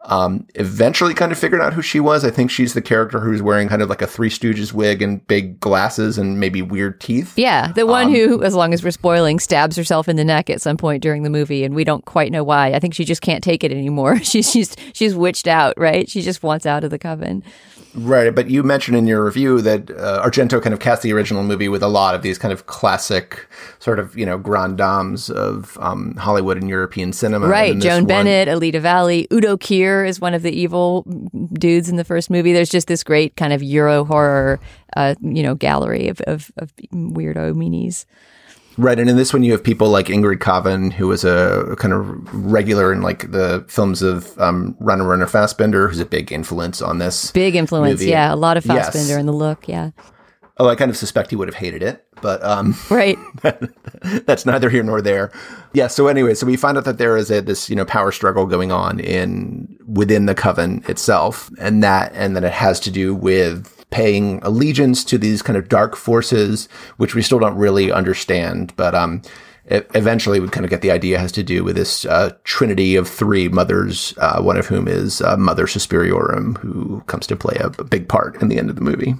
[0.04, 2.24] um, eventually kind of figured out who she was.
[2.24, 5.26] I think she's the character who's wearing kind of like a Three Stooges wig and
[5.26, 7.36] big glasses and maybe weird teeth.
[7.36, 10.48] Yeah, the Um, one who, as long as we're spoiling, stabs herself in the neck
[10.48, 12.72] at some point during the movie, and we don't quite know why.
[12.72, 14.18] I think she just can't take it anymore.
[14.22, 16.08] She's she's she's witched out, right?
[16.08, 17.42] She just wants out of the coven.
[17.96, 21.42] Right, but you mentioned in your review that uh, Argento kind of cast the original
[21.42, 25.30] movie with a lot of these kind of classic, sort of you know grand dames
[25.30, 27.48] of um, Hollywood and European cinema.
[27.48, 31.04] Right, Joan one- Bennett, Alida Valli, Udo Kier is one of the evil
[31.54, 32.52] dudes in the first movie.
[32.52, 34.60] There's just this great kind of Euro horror,
[34.94, 38.04] uh, you know, gallery of, of, of weirdo meanies.
[38.78, 41.94] Right, and in this one you have people like Ingrid Caven, who was a kind
[41.94, 46.82] of regular in like the films of um, Rainer Rainer Fassbinder, who's a big influence
[46.82, 47.30] on this.
[47.30, 48.10] Big influence, movie.
[48.10, 48.32] yeah.
[48.32, 48.90] A lot of Yes.
[48.94, 49.90] Fassbinder in the look, yeah.
[50.58, 53.18] Oh, I kind of suspect he would have hated it, but um, Right.
[54.26, 55.30] that's neither here nor there.
[55.74, 55.86] Yeah.
[55.86, 58.46] So anyway, so we find out that there is a this you know power struggle
[58.46, 63.14] going on in within the coven itself, and that and that it has to do
[63.14, 68.74] with paying allegiance to these kind of dark forces, which we still don't really understand,
[68.76, 69.22] but um.
[69.68, 73.08] Eventually, we kind of get the idea has to do with this uh, trinity of
[73.08, 77.66] three mothers, uh, one of whom is uh, Mother Suspiriorum, who comes to play a,
[77.80, 79.16] a big part in the end of the movie.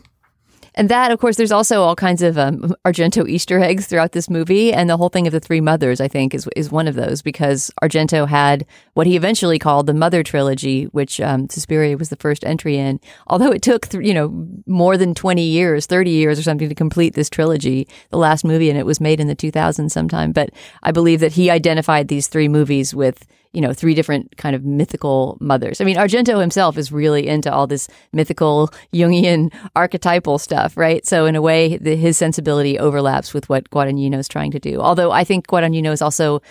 [0.78, 4.28] And that, of course, there's also all kinds of um, Argento Easter eggs throughout this
[4.28, 6.94] movie, and the whole thing of the three mothers, I think, is is one of
[6.94, 12.10] those because Argento had what he eventually called the Mother trilogy, which um, Suspiria was
[12.10, 13.00] the first entry in.
[13.26, 16.74] Although it took, th- you know, more than twenty years, thirty years or something to
[16.74, 20.32] complete this trilogy, the last movie, and it was made in the 2000s sometime.
[20.32, 20.50] But
[20.82, 24.66] I believe that he identified these three movies with you know, three different kind of
[24.66, 25.80] mythical mothers.
[25.80, 31.06] I mean, Argento himself is really into all this mythical Jungian archetypal stuff, right?
[31.06, 34.78] So in a way, the, his sensibility overlaps with what Guadagnino is trying to do.
[34.82, 36.42] Although I think Guadagnino is also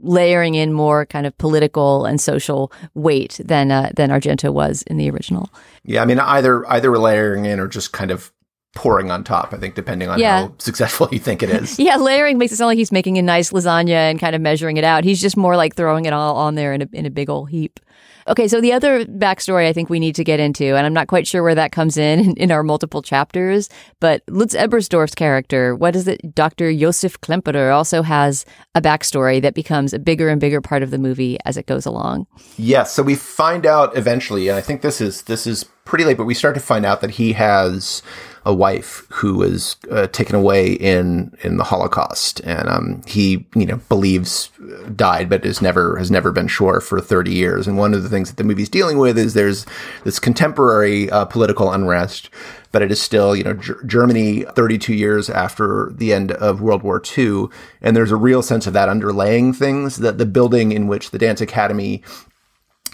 [0.00, 4.96] layering in more kind of political and social weight than uh, than Argento was in
[4.96, 5.50] the original.
[5.84, 8.32] Yeah, I mean either either layering in or just kind of
[8.76, 9.52] pouring on top.
[9.52, 10.42] I think depending on Yeah.
[10.42, 11.78] how successful you think it is.
[11.78, 14.76] Yeah, layering makes it sound like he's making a nice lasagna and kind of measuring
[14.76, 15.02] it out.
[15.02, 17.50] He's just more like throwing it all on there in a, in a big old
[17.50, 17.80] heap.
[18.28, 21.06] Okay, so the other backstory I think we need to get into, and I'm not
[21.06, 23.68] quite sure where that comes in in, our multiple chapters,
[24.00, 26.34] but Lutz Ebersdorf's character, what is it?
[26.34, 26.74] Dr.
[26.74, 30.98] Josef Klemperer also has a backstory that becomes a bigger and bigger part of the
[30.98, 32.26] movie as it goes along.
[32.56, 36.16] Yes, so we find out eventually, and I think this is this is pretty late,
[36.16, 38.02] but we start to find out that he has
[38.46, 43.66] a wife who was uh, taken away in in the Holocaust, and um, he you
[43.66, 47.66] know believes uh, died, but is never has never been sure for thirty years.
[47.66, 49.66] And one of the things that the movie's dealing with is there's
[50.04, 52.30] this contemporary uh, political unrest.
[52.72, 56.82] But it is still, you know, Ger- Germany 32 years after the end of World
[56.82, 57.46] War II.
[57.80, 61.16] And there's a real sense of that underlaying things that the building in which the
[61.16, 62.02] Dance Academy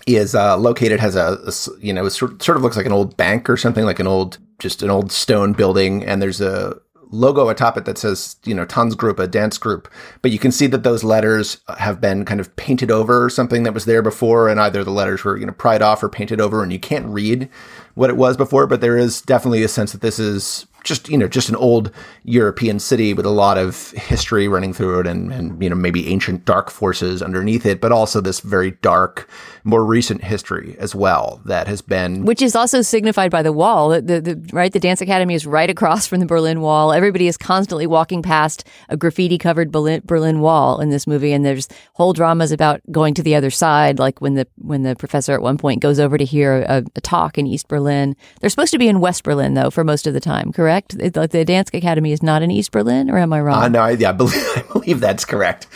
[0.06, 1.38] is uh, located has a,
[1.80, 4.38] you know sort, sort of looks like an old bank or something like an old
[4.62, 6.80] just an old stone building and there's a
[7.12, 9.88] logo atop it that says you know tons group a dance group.
[10.22, 13.74] But you can see that those letters have been kind of painted over something that
[13.74, 16.62] was there before and either the letters were you know pried off or painted over
[16.62, 17.48] and you can't read
[17.94, 21.18] what it was before but there is definitely a sense that this is just you
[21.18, 21.90] know just an old
[22.24, 26.08] European city with a lot of history running through it and, and you know maybe
[26.08, 29.28] ancient dark forces underneath it but also this very dark
[29.64, 33.88] more recent history as well that has been which is also signified by the wall.
[33.88, 36.92] The, the, the right, the dance academy is right across from the Berlin Wall.
[36.92, 41.68] Everybody is constantly walking past a graffiti-covered Berlin, Berlin Wall in this movie, and there's
[41.94, 43.98] whole dramas about going to the other side.
[43.98, 47.00] Like when the when the professor at one point goes over to hear a, a
[47.00, 48.14] talk in East Berlin.
[48.40, 50.52] They're supposed to be in West Berlin though for most of the time.
[50.52, 50.71] Correct?
[50.76, 53.62] It, like the dance academy is not in East Berlin, or am I wrong?
[53.62, 55.66] Uh, no, I, yeah, I believe, I believe that's correct.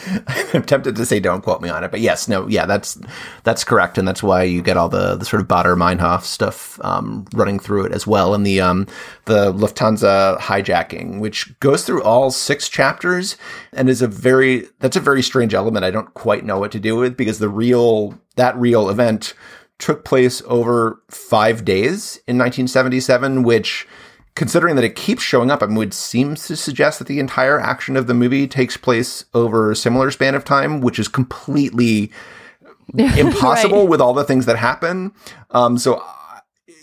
[0.55, 2.99] I'm tempted to say don't quote me on it, but yes, no, yeah, that's
[3.45, 6.81] that's correct, and that's why you get all the, the sort of Baader Meinhof stuff
[6.85, 8.87] um, running through it as well, and the um,
[9.27, 13.37] the Lufthansa hijacking, which goes through all six chapters,
[13.73, 15.85] and is a very that's a very strange element.
[15.85, 19.35] I don't quite know what to do with because the real that real event
[19.79, 23.87] took place over five days in 1977, which
[24.37, 27.59] considering that it keeps showing up, I mean, would seems to suggest that the entire
[27.59, 32.13] action of the movie takes place over a similar span of time, which is completely
[32.97, 33.89] impossible Right.
[33.89, 35.13] with all the things that happen.
[35.51, 36.03] Um, so, uh,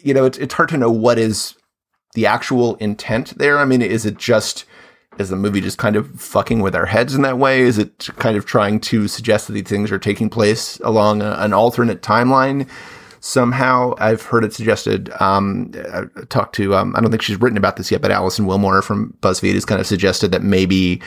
[0.02, 1.56] you know, it's, it's hard to know what is
[2.14, 3.58] the actual intent there.
[3.58, 4.66] I mean, is it just
[5.20, 7.62] is the movie just kind of fucking with our heads in that way?
[7.62, 11.34] Is it kind of trying to suggest that these things are taking place along a,
[11.40, 12.68] an alternate timeline?
[13.26, 15.10] Somehow, I've heard it suggested.
[15.22, 16.76] Um, I talked to.
[16.76, 19.64] Um, I don't think she's written about this yet, but Alison Willmore from BuzzFeed has
[19.64, 21.02] kind of suggested that maybe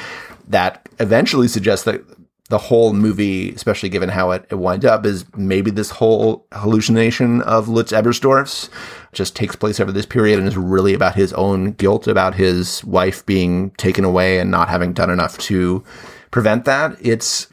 [0.48, 2.00] that eventually suggests that
[2.48, 7.42] the whole movie, especially given how it, it winds up, is maybe this whole hallucination
[7.42, 8.70] of Lutz Ebersdorf's
[9.12, 12.82] just takes place over this period and is really about his own guilt about his
[12.82, 15.84] wife being taken away and not having done enough to
[16.30, 16.96] prevent that.
[16.98, 17.48] It's,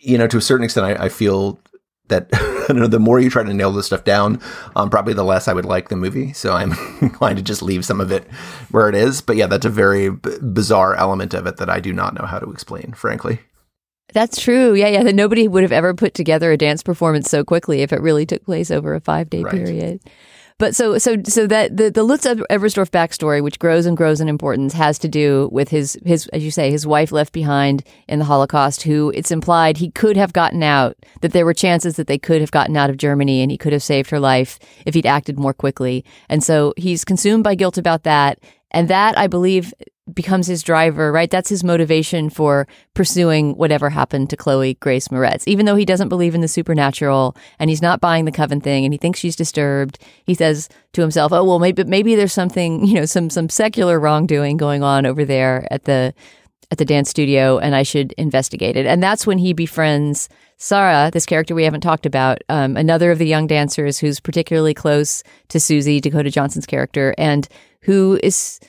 [0.00, 1.60] you know, to a certain extent, I, I feel
[2.08, 4.40] that I don't know, the more you try to nail this stuff down,
[4.76, 6.32] um, probably the less I would like the movie.
[6.32, 8.24] So I'm inclined to just leave some of it
[8.70, 9.20] where it is.
[9.20, 12.26] But yeah, that's a very b- bizarre element of it that I do not know
[12.26, 13.40] how to explain, frankly.
[14.12, 14.74] That's true.
[14.74, 15.02] Yeah, yeah.
[15.02, 18.26] That nobody would have ever put together a dance performance so quickly if it really
[18.26, 19.52] took place over a five day Right.
[19.54, 20.00] period.
[20.58, 24.28] But so so so that the the Lutz Ebersdorf backstory, which grows and grows in
[24.28, 28.20] importance, has to do with his his as you say his wife left behind in
[28.20, 28.82] the Holocaust.
[28.82, 30.96] Who it's implied he could have gotten out.
[31.22, 33.72] That there were chances that they could have gotten out of Germany and he could
[33.72, 36.04] have saved her life if he'd acted more quickly.
[36.28, 38.38] And so he's consumed by guilt about that.
[38.74, 39.72] And that I believe
[40.12, 41.30] becomes his driver, right?
[41.30, 45.44] That's his motivation for pursuing whatever happened to Chloe Grace Moretz.
[45.46, 48.84] Even though he doesn't believe in the supernatural and he's not buying the coven thing
[48.84, 52.84] and he thinks she's disturbed, he says to himself, "Oh, well maybe maybe there's something,
[52.86, 56.12] you know, some some secular wrongdoing going on over there at the
[56.70, 61.10] at the dance studio and I should investigate it." And that's when he befriends Sarah,
[61.12, 65.22] this character we haven't talked about, um, another of the young dancers who's particularly close
[65.48, 67.48] to Susie, Dakota Johnson's character, and
[67.84, 68.60] who is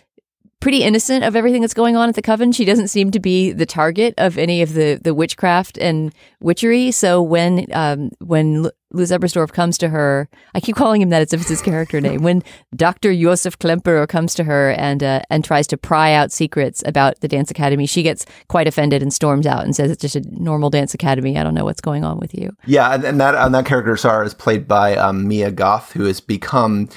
[0.65, 2.51] pretty innocent of everything that's going on at the coven.
[2.51, 6.89] She doesn't seem to be the target of any of the the witchcraft and witchery.
[6.89, 11.21] So when um, when L- Lutz Ebersdorf comes to her, I keep calling him that
[11.21, 12.23] as if it's his character name.
[12.23, 12.41] When
[12.75, 17.19] Doctor Josef Klemperer comes to her and uh, and tries to pry out secrets about
[17.19, 20.23] the dance academy, she gets quite offended and storms out and says it's just a
[20.31, 21.37] normal dance academy.
[21.37, 22.55] I don't know what's going on with you.
[22.65, 26.19] Yeah, and, that and that character Sarah is played by um, Mia Goth, who has
[26.21, 26.89] become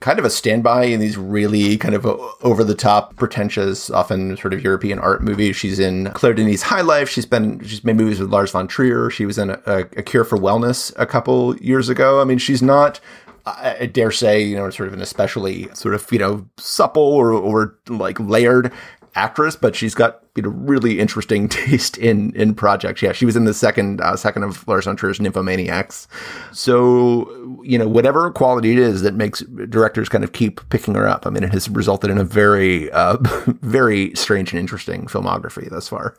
[0.00, 4.36] kind of a standby in these really kind of uh, over the top, pretentious, often
[4.36, 5.56] sort of European art movies.
[5.56, 7.08] She's in Claire Denis' High Life.
[7.08, 9.10] She's been she's made movies with Lars von Trier.
[9.10, 12.20] She was in a, a, a Cure for Wellness a couple years ago.
[12.20, 13.00] I mean, she's not
[13.46, 17.02] I, I dare say, you know, sort of an especially sort of, you know, supple
[17.02, 18.72] or, or like layered
[19.14, 23.02] actress, but she's got you know really interesting taste in in projects.
[23.02, 26.06] Yeah, she was in the second uh, second of Lars von Trier's Nymphomaniacs.
[26.52, 31.06] So you know whatever quality it is that makes directors kind of keep picking her
[31.06, 31.26] up.
[31.26, 33.16] I mean, it has resulted in a very uh,
[33.62, 36.16] very strange and interesting filmography thus far.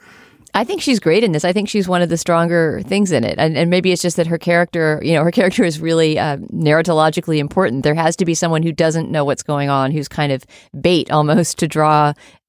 [0.53, 1.45] I think she's great in this.
[1.45, 3.35] I think she's one of the stronger things in it.
[3.37, 6.37] And, and maybe it's just that her character, you know, her character is really uh,
[6.53, 7.83] narratologically important.
[7.83, 10.45] There has to be someone who doesn't know what's going on, who's kind of
[10.79, 12.13] bait almost to draw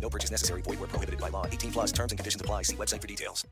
[0.00, 0.62] No purchase necessary.
[0.62, 1.46] Void where prohibited by law.
[1.46, 2.62] 18 plus terms and conditions apply.
[2.62, 3.46] See website for details.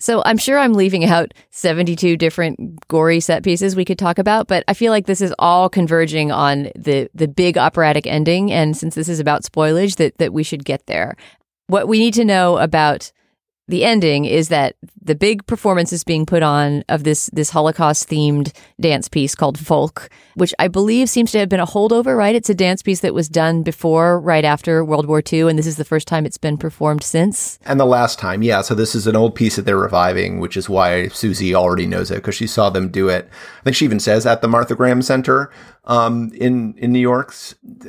[0.00, 4.48] So I'm sure I'm leaving out 72 different gory set pieces we could talk about,
[4.48, 8.52] but I feel like this is all converging on the the big operatic ending.
[8.52, 11.16] And since this is about spoilage, that that we should get there.
[11.68, 13.12] What we need to know about
[13.66, 18.08] the ending is that the big performance is being put on of this this Holocaust
[18.08, 22.16] themed dance piece called Volk, which I believe seems to have been a holdover.
[22.16, 25.58] Right, it's a dance piece that was done before, right after World War II, and
[25.58, 27.58] this is the first time it's been performed since.
[27.64, 28.62] And the last time, yeah.
[28.62, 32.10] So this is an old piece that they're reviving, which is why Susie already knows
[32.10, 33.28] it because she saw them do it.
[33.60, 35.50] I think she even says at the Martha Graham Center
[35.86, 37.34] um, in in New York.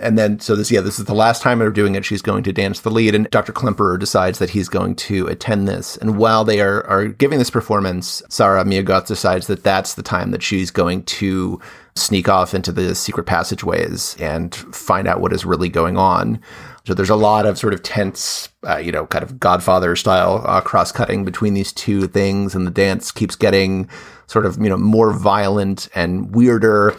[0.01, 2.05] And then so this yeah, this is the last time they're doing it.
[2.05, 3.53] She's going to dance the lead, and Dr.
[3.53, 5.97] Klemperer decides that he's going to attend this.
[5.97, 10.03] And while they are are giving this performance, Sarah Mia Goth decides that that's the
[10.03, 11.59] time that she's going to
[11.95, 16.39] sneak off into the secret passageways and find out what is really going on.
[16.85, 20.43] So there's a lot of sort of tense, uh, you know, kind of Godfather style
[20.45, 23.89] uh, cross cutting between these two things, and the dance keeps getting
[24.27, 26.95] sort of you know more violent and weirder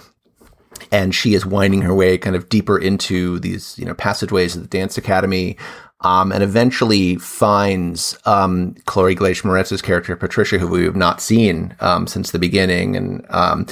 [0.92, 4.62] and she is winding her way kind of deeper into these you know passageways of
[4.62, 5.56] the dance academy
[6.02, 11.74] um, and eventually finds um, Chloe Grace Moretz's character Patricia, who we have not seen
[11.80, 13.66] um, since the beginning, and um,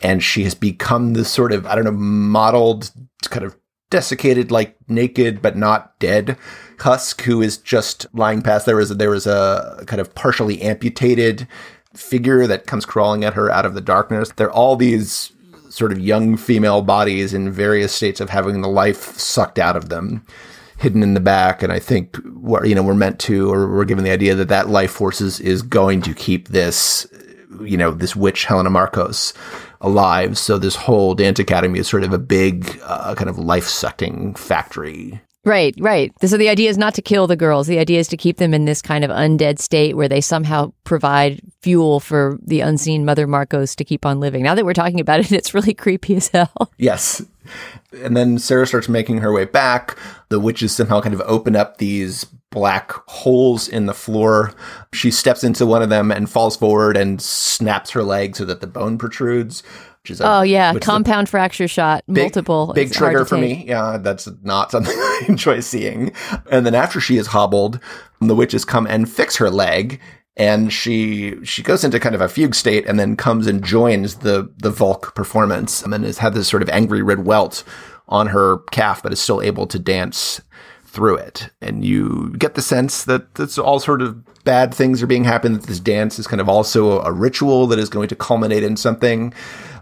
[0.00, 2.90] and she has become this sort of I don't know modeled
[3.30, 3.56] kind of
[3.90, 6.36] desiccated, like naked but not dead
[6.80, 8.66] husk, who is just lying past.
[8.66, 11.48] There a, there was a kind of partially amputated
[11.94, 14.30] figure that comes crawling at her out of the darkness.
[14.36, 15.32] There are all these
[15.70, 19.88] sort of young female bodies in various states of having the life sucked out of
[19.88, 20.24] them
[20.78, 23.84] hidden in the back and i think we're you know we're meant to or we're
[23.84, 27.06] given the idea that that life force is, is going to keep this
[27.62, 29.34] you know this witch helena markos
[29.80, 30.38] alive.
[30.38, 34.34] So this whole dance academy is sort of a big uh, kind of life sucking
[34.34, 36.12] factory Right, right.
[36.22, 37.66] So the idea is not to kill the girls.
[37.66, 40.74] The idea is to keep them in this kind of undead state where they somehow
[40.84, 44.42] provide fuel for the unseen Mother Markos to keep on living.
[44.42, 46.70] Now that we're talking about it, it's really creepy as hell.
[46.76, 47.24] Yes.
[48.04, 49.96] And then Sarah starts making her way back.
[50.28, 54.52] The witches somehow kind of open up these black holes in the floor.
[54.92, 58.60] She steps into one of them and falls forward and snaps her leg so that
[58.60, 59.62] the bone protrudes.
[60.10, 62.72] A, oh yeah, compound fracture shot, big, multiple.
[62.74, 63.64] Big trigger for me.
[63.66, 66.12] Yeah, that's not something I enjoy seeing.
[66.50, 67.80] And then after she is hobbled,
[68.20, 70.00] the witches come and fix her leg,
[70.36, 74.16] and she she goes into kind of a fugue state, and then comes and joins
[74.16, 77.64] the the Volk performance, and then has had this sort of angry red welt
[78.08, 80.40] on her calf, but is still able to dance
[80.88, 81.50] through it.
[81.60, 85.56] And you get the sense that that's all sort of bad things are being happened,
[85.56, 88.76] that this dance is kind of also a ritual that is going to culminate in
[88.76, 89.34] something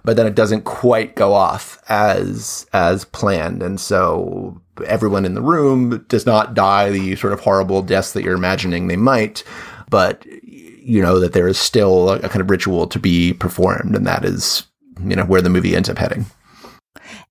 [0.07, 5.42] but then it doesn't quite go off as as planned, and so everyone in the
[5.42, 9.42] room does not die the sort of horrible deaths that you're imagining they might,
[9.90, 13.97] but you know that there is still a, a kind of ritual to be performed,
[13.97, 14.64] and that is
[15.05, 16.25] you know where the movie ends up heading.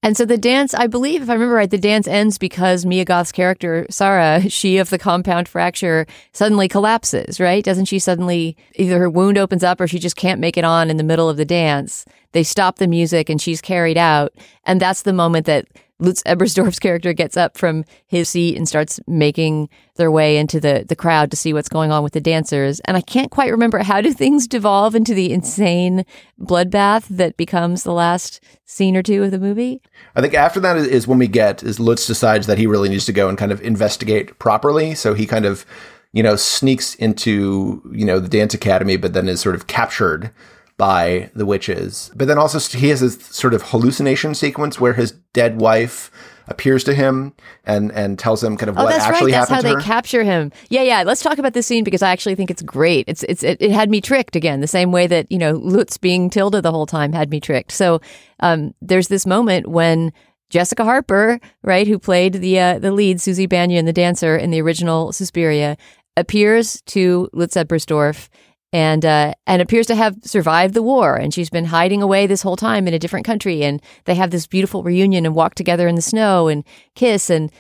[0.05, 3.05] And so the dance, I believe, if I remember right, the dance ends because Mia
[3.05, 7.63] Goth's character, Sarah, she of the compound fracture, suddenly collapses, right?
[7.63, 10.91] Doesn't she suddenly, either her wound opens up or she just can't make it on
[10.91, 12.05] in the middle of the dance?
[12.33, 14.31] They stop the music and she's carried out.
[14.63, 15.65] And that's the moment that
[15.99, 20.84] Lutz Ebersdorf's character gets up from his seat and starts making their way into the,
[20.88, 22.81] the crowd to see what's going on with the dancers.
[22.81, 26.05] And I can't quite remember how do things devolve into the insane
[26.39, 29.81] bloodbath that becomes the last scene or two of the movie?
[30.15, 33.05] I think after that is when we get is Lutz decides that he really needs
[33.05, 34.95] to go and kind of investigate properly.
[34.95, 35.65] So he kind of,
[36.12, 40.31] you know, sneaks into, you know, the dance academy, but then is sort of captured
[40.77, 42.11] by the witches.
[42.15, 46.11] But then also he has this sort of hallucination sequence where his dead wife
[46.47, 47.33] appears to him
[47.65, 49.39] and and tells him kind of Oh, what that's actually right.
[49.39, 49.88] That's how happened they her.
[49.88, 50.51] capture him.
[50.69, 51.03] Yeah, yeah.
[51.03, 53.05] Let's talk about this scene because I actually think it's great.
[53.07, 55.97] It's it's it, it had me tricked again, the same way that you know Lutz
[55.97, 57.71] being Tilda the whole time had me tricked.
[57.71, 57.99] So
[58.41, 60.13] um, there's this moment when
[60.51, 64.61] Jessica Harper, right, who played the uh, the lead Susie Bannion, the dancer in the
[64.61, 65.78] original Suspiria,
[66.15, 68.30] appears to Lutz Ebersdorf
[68.76, 71.15] and uh, and appears to have survived the war.
[71.15, 73.63] And she's been hiding away this whole time in a different country.
[73.63, 77.30] And they have this beautiful reunion and walk together in the snow and kiss.
[77.30, 77.53] And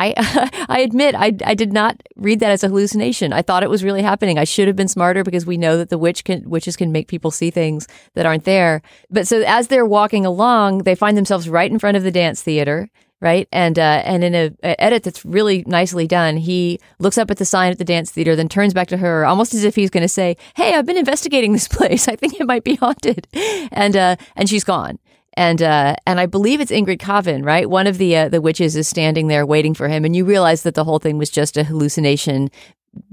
[0.00, 0.12] I
[0.68, 3.32] I admit I I did not read that as a hallucination.
[3.32, 4.38] I thought it was really happening.
[4.38, 7.06] I should have been smarter because we know that the witch can witches can make
[7.06, 8.82] people see things that aren't there.
[9.08, 12.42] But so as they're walking along, they find themselves right in front of the dance
[12.42, 12.90] theater
[13.20, 13.48] right?
[13.52, 17.36] And uh, and in a, a edit that's really nicely done, he looks up at
[17.36, 19.90] the sign at the dance theater, then turns back to her, almost as if he's
[19.90, 22.08] going to say, "Hey, I've been investigating this place.
[22.08, 23.28] I think it might be haunted,"
[23.72, 24.98] and uh, and she's gone.
[25.34, 27.68] And uh, and I believe it's Ingrid Caven, right?
[27.68, 30.62] One of the uh, the witches is standing there waiting for him, and you realize
[30.64, 32.50] that the whole thing was just a hallucination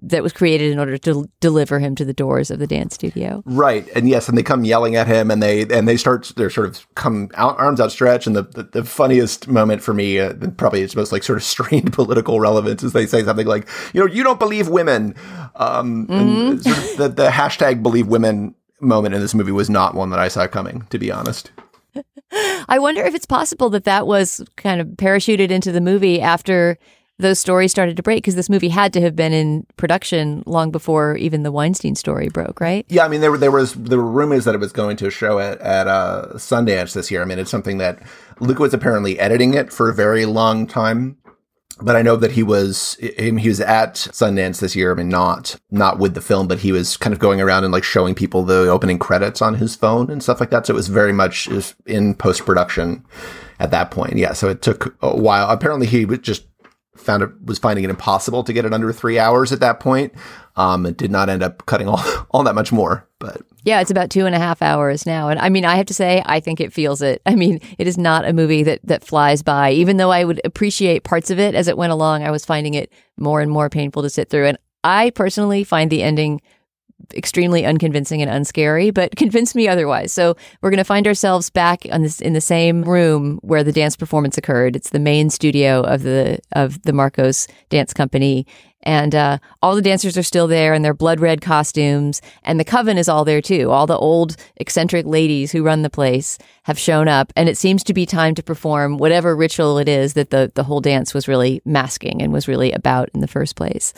[0.02, 3.44] that was created in order to deliver him to the doors of the dance studio.
[3.46, 6.50] Right, and yes, and they come yelling at him, and they and they start they're
[6.50, 10.34] sort of come out, arms outstretched, and the, the, the funniest moment for me, uh,
[10.58, 14.00] probably its most like sort of strained political relevance, is they say something like, you
[14.00, 15.16] know, you don't believe women,
[15.56, 19.96] um, and sort of the, the hashtag believe women moment in this movie was not
[19.96, 21.52] one that I saw coming, to be honest.
[22.68, 26.78] I wonder if it's possible that that was kind of parachuted into the movie after
[27.20, 30.72] those stories started to break because this movie had to have been in production long
[30.72, 32.86] before even the Weinstein story broke, right?
[32.90, 35.10] Yeah, I mean there were there was there were rumors that it was going to
[35.10, 37.22] show at at uh, Sundance this year.
[37.22, 38.00] I mean it's something that
[38.40, 41.18] Luke was apparently editing it for a very long time.
[41.80, 44.92] But I know that he was he was at Sundance this year.
[44.92, 47.74] I mean, not not with the film, but he was kind of going around and
[47.74, 50.66] like showing people the opening credits on his phone and stuff like that.
[50.66, 51.48] So it was very much
[51.86, 53.06] in post production
[53.60, 54.18] at that point.
[54.18, 55.48] Yeah, so it took a while.
[55.52, 56.48] Apparently, he was just
[57.08, 60.14] found it was finding it impossible to get it under three hours at that point.
[60.56, 63.92] Um, it did not end up cutting all all that much more, but yeah, it's
[63.92, 65.28] about two and a half hours now.
[65.30, 67.22] And I mean, I have to say, I think it feels it.
[67.26, 69.72] I mean, it is not a movie that, that flies by.
[69.72, 72.76] Even though I would appreciate parts of it as it went along, I was finding
[72.76, 74.46] it more and more painful to sit through.
[74.46, 76.40] And I personally find the ending
[77.14, 80.12] extremely unconvincing and unscary, but convinced me otherwise.
[80.12, 83.72] So we're going to find ourselves back on this in the same room where the
[83.72, 84.76] dance performance occurred.
[84.76, 88.46] It's the main studio of the of the Markos Dance Company,
[88.84, 92.66] and uh, all the dancers are still there in their blood red costumes, and the
[92.66, 93.72] coven is all there too.
[93.72, 97.84] All the old eccentric ladies who run the place have shown up, and it seems
[97.86, 101.28] to be time to perform whatever ritual it is that the the whole dance was
[101.28, 103.94] really masking and was really about in the first place.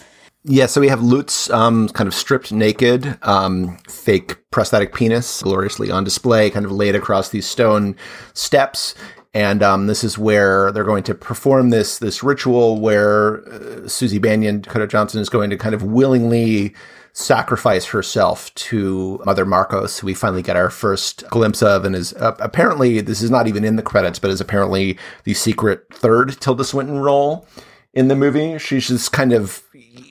[0.45, 5.91] Yeah, so we have Lutz um, kind of stripped naked, um, fake prosthetic penis gloriously
[5.91, 7.95] on display, kind of laid across these stone
[8.33, 8.95] steps.
[9.33, 14.17] And um, this is where they're going to perform this this ritual where uh, Susie
[14.17, 16.73] Bannion, Dakota Johnson, is going to kind of willingly
[17.11, 22.13] sacrifice herself to Mother Markos, who we finally get our first glimpse of, and is
[22.13, 26.39] uh, apparently this is not even in the credits, but is apparently the secret third
[26.39, 27.45] Tilda Swinton role
[27.93, 28.57] in the movie.
[28.57, 29.63] She's just kind of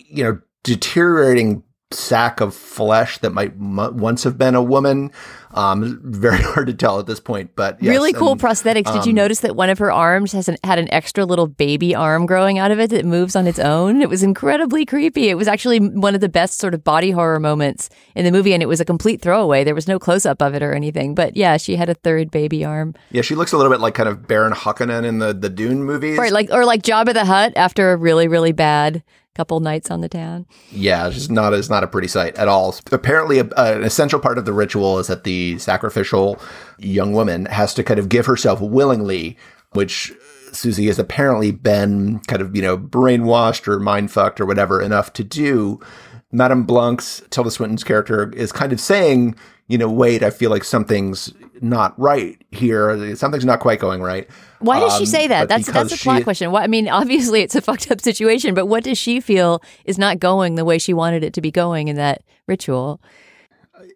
[0.09, 5.11] you know deteriorating sack of flesh that might m- once have been a woman.
[5.53, 8.93] Um, very hard to tell at this point, but yes, really cool and, prosthetics.
[8.93, 11.47] Did you um, notice that one of her arms has an, had an extra little
[11.47, 14.03] baby arm growing out of it that moves on its own?
[14.03, 15.31] It was incredibly creepy.
[15.31, 18.53] It was actually one of the best sort of body horror moments in the movie,
[18.53, 19.65] and it was a complete throwaway.
[19.65, 22.31] There was no close up of it or anything, but yeah, she had a third
[22.31, 22.95] baby arm.
[23.11, 25.83] Yeah, she looks a little bit like kind of Baron Harkonnen in the the Dune
[25.83, 26.19] movies.
[26.19, 29.03] Right, like or like Jabba the Hutt after a really really bad
[29.39, 30.47] couple nights on the town.
[30.73, 32.75] Yeah, it's just not it's not a pretty sight at all.
[32.91, 36.41] Apparently, a, an essential part of the ritual is that the sacrificial
[36.77, 39.39] young woman has to kind of give herself willingly,
[39.75, 44.47] which uh, Susie has apparently been kind of you know brainwashed or mind fucked or
[44.47, 45.81] whatever enough to do.
[46.33, 49.37] Madame Blanc's Tilda Swinton's character is kind of saying,
[49.69, 53.15] you know, wait, I feel like something's not right here.
[53.17, 54.29] Something's not quite going right.
[54.61, 55.49] Why does she Um, say that?
[55.49, 56.51] That's that's a plot she- question.
[56.51, 59.99] Why, I mean, obviously it's a fucked up situation, but what does she feel is
[59.99, 63.01] not going the way she wanted it to be going in that ritual?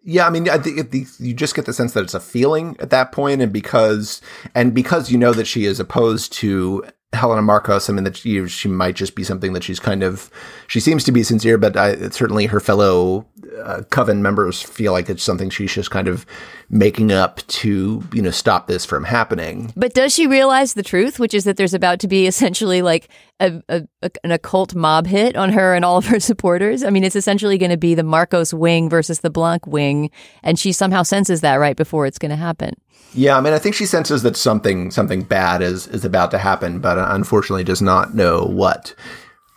[0.05, 2.77] Yeah, I mean, I think the, you just get the sense that it's a feeling
[2.79, 4.21] at that point, and because
[4.55, 7.89] and because you know that she is opposed to Helena Markos.
[7.89, 10.29] I mean, that she, she might just be something that she's kind of,
[10.67, 13.25] she seems to be sincere, but I, certainly her fellow
[13.63, 16.25] uh, coven members feel like it's something she's just kind of
[16.69, 19.71] making up to, you know, stop this from happening.
[19.75, 23.09] But does she realize the truth, which is that there's about to be essentially like
[23.39, 26.83] a, a, a an occult mob hit on her and all of her supporters?
[26.83, 30.09] I mean, it's essentially going to be the Markos wing versus the Blanc wing,
[30.41, 32.73] and she somehow senses that right before it's going to happen.
[33.13, 36.37] Yeah, I mean, I think she senses that something something bad is is about to
[36.37, 38.95] happen, but unfortunately does not know what.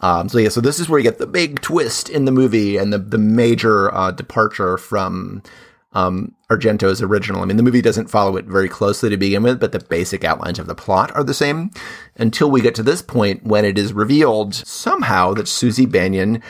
[0.00, 2.76] Um, so yeah, so this is where you get the big twist in the movie
[2.76, 5.42] and the the major uh, departure from
[5.92, 7.40] um, Argento's original.
[7.40, 10.24] I mean, the movie doesn't follow it very closely to begin with, but the basic
[10.24, 11.70] outlines of the plot are the same
[12.16, 16.42] until we get to this point when it is revealed somehow that Susie Bannion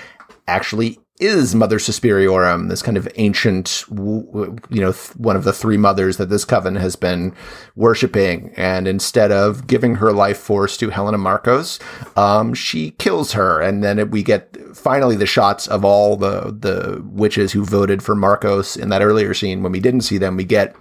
[0.48, 6.18] actually is Mother Suspiriorum, this kind of ancient, you know, one of the three mothers
[6.18, 7.34] that this coven has been
[7.74, 8.52] worshiping.
[8.56, 11.80] And instead of giving her life force to Helena Markos,
[12.18, 13.60] um, she kills her.
[13.60, 18.14] And then we get finally the shots of all the, the witches who voted for
[18.14, 19.62] Markos in that earlier scene.
[19.62, 20.76] When we didn't see them, we get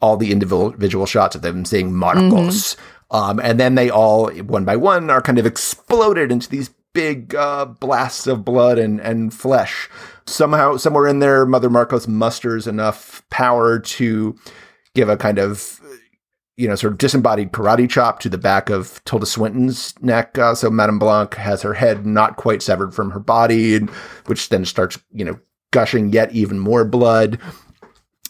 [0.00, 2.76] all the individual shots of them saying Markos.
[2.76, 3.16] Mm-hmm.
[3.16, 7.34] Um, and then they all, one by one, are kind of exploded into these big
[7.34, 9.90] uh, blasts of blood and, and flesh.
[10.26, 14.34] Somehow, somewhere in there, Mother Markos musters enough power to
[14.94, 15.80] give a kind of,
[16.56, 20.38] you know, sort of disembodied karate chop to the back of Tilda Swinton's neck.
[20.38, 23.80] Uh, so Madame Blanc has her head not quite severed from her body,
[24.26, 25.38] which then starts, you know,
[25.72, 27.38] gushing yet even more blood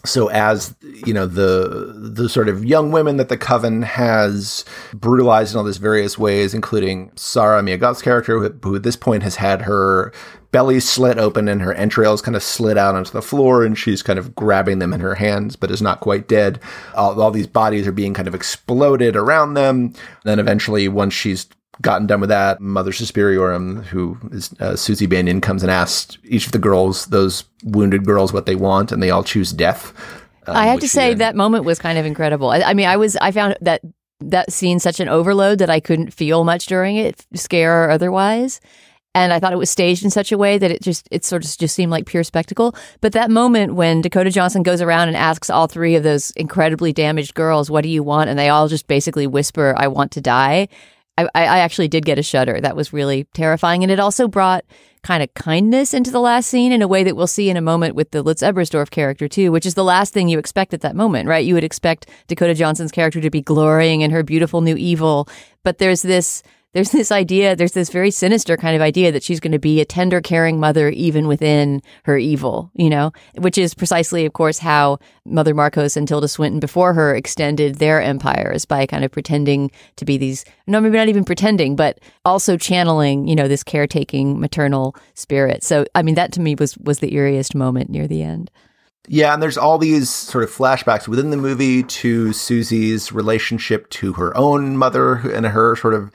[0.05, 0.75] so as
[1.07, 5.65] you know the the sort of young women that the coven has brutalized in all
[5.65, 10.13] these various ways including Sarah Mia character who, who, at this point has had her
[10.55, 14.03] belly slit open and her entrails kind of slid out onto the floor and she's
[14.03, 16.61] kind of grabbing them in her hands but is not quite dead.
[16.95, 19.95] All, all these bodies are being kind of exploded around them.
[20.23, 21.49] Then eventually once she's
[21.83, 26.47] gotten done with that, Mother Suspiriorum, who is uh, Susie Bannion, comes and asks each
[26.47, 29.93] of the girls, those wounded girls, what they want, and they all choose death.
[30.47, 31.19] Um, I have to say then...
[31.19, 32.51] that moment was kind of incredible.
[32.51, 33.81] I, I, mean, I was I found that
[34.21, 38.61] that scene such an overload that I couldn't feel much during it, scare or otherwise.
[39.17, 41.45] And I thought it was staged in such a way that it just it sort
[41.45, 42.75] of just seemed like pure spectacle.
[43.01, 46.93] But that moment when Dakota Johnson goes around and asks all three of those incredibly
[46.93, 50.21] damaged girls, "What do you want?" and they all just basically whisper, "I want to
[50.21, 50.69] die."
[51.17, 52.61] I, I actually did get a shudder.
[52.61, 53.83] That was really terrifying.
[53.83, 54.65] And it also brought
[55.03, 57.61] kind of kindness into the last scene in a way that we'll see in a
[57.61, 60.81] moment with the Lutz Ebersdorf character, too, which is the last thing you expect at
[60.81, 61.45] that moment, right?
[61.45, 65.29] You would expect Dakota Johnson's character to be glorying in her beautiful new evil.
[65.63, 66.43] But there's this
[66.75, 69.81] there's this idea, there's this very sinister kind of idea that she's going to be
[69.81, 74.59] a tender, caring mother even within her evil, you know, which is precisely, of course,
[74.59, 79.71] how Mother Markos and Tilda Swinton before her extended their empires by kind of pretending
[79.97, 84.41] to be these, no, maybe not even pretending, but also channeling, you know, this caretaking
[84.41, 85.63] maternal spirit.
[85.63, 88.51] So, I mean, that to me was, was the eeriest moment near the end.
[89.07, 94.15] Yeah, and there's all these sort of flashbacks within the movie to Susie's relationship to
[94.15, 96.11] her own mother and her sort of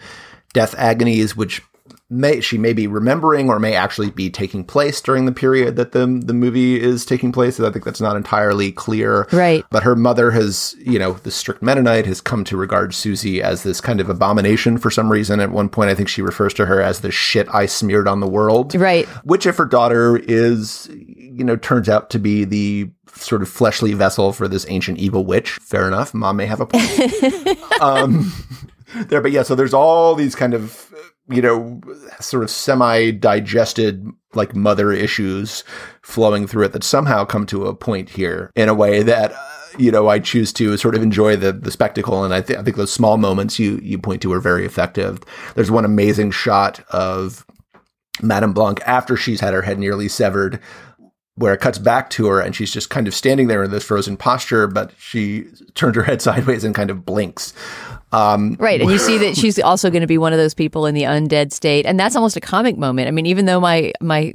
[0.53, 1.61] death agonies, which
[2.09, 5.91] may she may be remembering or may actually be taking place during the period that
[5.91, 7.59] the the movie is taking place.
[7.59, 9.27] I think that's not entirely clear.
[9.31, 9.63] Right.
[9.69, 13.63] But her mother has, you know, the strict Mennonite has come to regard Susie as
[13.63, 15.39] this kind of abomination for some reason.
[15.39, 18.19] At one point, I think she refers to her as the shit I smeared on
[18.19, 18.73] the world.
[18.75, 19.07] Right.
[19.23, 23.93] Which, if her daughter is, you know, turns out to be the sort of fleshly
[23.93, 26.13] vessel for this ancient evil witch, fair enough.
[26.13, 27.57] Mom may have a point.
[27.81, 28.31] um,
[28.95, 30.93] there, but yeah, so there's all these kind of,
[31.29, 31.81] you know,
[32.19, 35.63] sort of semi digested like mother issues
[36.01, 39.37] flowing through it that somehow come to a point here in a way that, uh,
[39.77, 42.23] you know, I choose to sort of enjoy the, the spectacle.
[42.23, 45.19] And I, th- I think those small moments you, you point to are very effective.
[45.55, 47.45] There's one amazing shot of
[48.21, 50.59] Madame Blanc after she's had her head nearly severed
[51.39, 53.85] where it cuts back to her and she's just kind of standing there in this
[53.85, 57.53] frozen posture, but she turns her head sideways and kind of blinks.
[58.11, 60.85] Um, right, and you see that she's also going to be one of those people
[60.85, 63.07] in the undead state, and that's almost a comic moment.
[63.07, 64.33] I mean, even though my my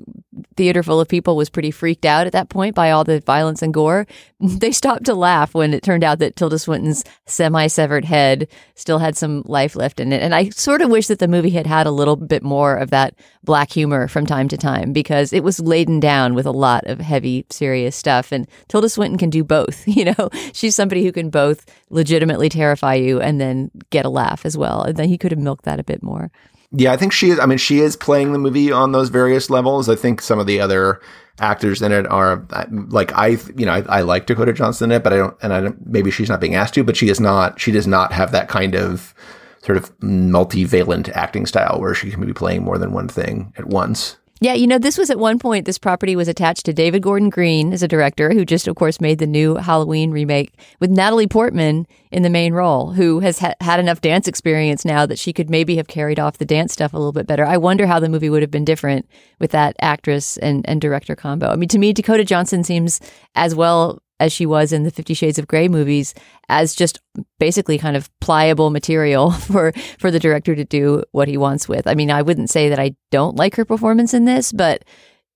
[0.57, 3.63] theater full of people was pretty freaked out at that point by all the violence
[3.63, 4.07] and gore,
[4.41, 8.99] they stopped to laugh when it turned out that Tilda Swinton's semi severed head still
[8.99, 10.23] had some life left in it.
[10.23, 12.91] And I sort of wish that the movie had had a little bit more of
[12.91, 16.87] that black humor from time to time because it was laden down with a lot
[16.87, 18.33] of heavy, serious stuff.
[18.33, 19.85] And Tilda Swinton can do both.
[19.95, 24.45] You know, she's somebody who can both legitimately terrify you and then get a laugh
[24.45, 24.83] as well.
[24.83, 26.33] And then he could have milked that a bit more.
[26.77, 27.39] Yeah, I think she is.
[27.39, 29.89] I mean, she is playing the movie on those various levels.
[29.89, 31.01] I think some of the other
[31.39, 34.97] actors in it are uh, like I, you know, I, I like Dakota Johnson in
[34.97, 37.09] it, but I don't, and I don't, maybe she's not being asked to, but she
[37.09, 39.15] is not, she does not have that kind of
[39.63, 43.67] sort of multivalent acting style where she can be playing more than one thing at
[43.67, 44.17] once.
[44.41, 47.31] Yeah, you know, this was at one point, this property was attached to David Gordon
[47.31, 51.29] Green as a director, who just, of course, made the new Halloween remake with Natalie
[51.29, 55.33] Portman in the main role, who has ha- had enough dance experience now that she
[55.33, 57.47] could maybe have carried off the dance stuff a little bit better.
[57.47, 59.09] I wonder how the movie would have been different
[59.39, 61.49] with that actress and, and director combo.
[61.49, 63.01] I mean, to me, Dakota Johnson seems
[63.37, 66.15] as well as she was in the Fifty Shades of Grey movies
[66.49, 67.01] as just
[67.39, 71.87] basically kind of pliable material for for the director to do what he wants with.
[71.87, 74.85] I mean, I wouldn't say that I don't like her performance in this, but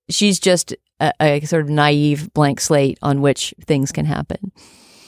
[0.09, 4.51] she's just a, a sort of naive blank slate on which things can happen.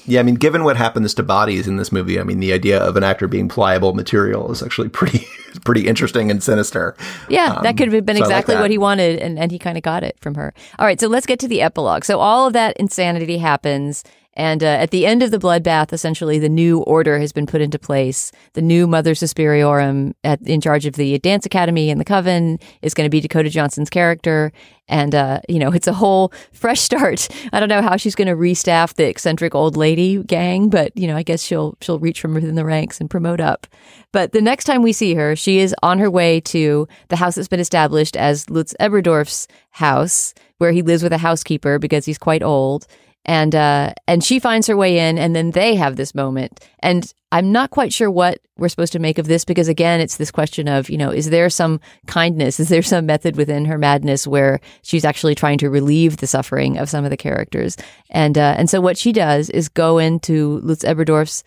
[0.06, 2.80] Yeah, I mean, given what happens to bodies in this movie, I mean, the idea
[2.80, 5.28] of an actor being pliable material is actually pretty,
[5.66, 6.96] pretty interesting and sinister.
[7.30, 9.52] Yeah, Um, that could have been so I like exactly what he wanted, and, and
[9.52, 10.54] he kind of got it from her.
[10.80, 12.04] All right, so let's get to the epilogue.
[12.04, 14.04] So all of that insanity happens.
[14.34, 17.60] And uh, at the end of the bloodbath, essentially, the new order has been put
[17.60, 18.32] into place.
[18.54, 22.94] The new Mother Suspiriorum at, in charge of the dance academy and the coven is
[22.94, 24.54] going to be Dakota Johnson's character.
[24.88, 27.28] And, uh, you know, it's a whole fresh start.
[27.52, 31.08] I don't know how she's going to restaff the eccentric old lady gang, but, you
[31.08, 33.68] know, I guess she'll, she'll reach from within the ranks and promote up.
[34.14, 37.36] But the next time we see her, she is on her way to the house
[37.36, 42.18] that's been established as Lutz Ebersdorf's house, where he lives with a housekeeper because he's
[42.18, 42.88] quite old
[43.26, 46.60] and uh, and she finds her way in, and then they have this moment.
[46.80, 50.18] And I'm not quite sure what we're supposed to make of this because again, it's
[50.18, 52.60] this question of you know, is there some kindness?
[52.60, 56.78] Is there some method within her madness where she's actually trying to relieve the suffering
[56.78, 57.78] of some of the characters?
[58.10, 61.44] And uh, and so what she does is go into Lutz Ebersdorf's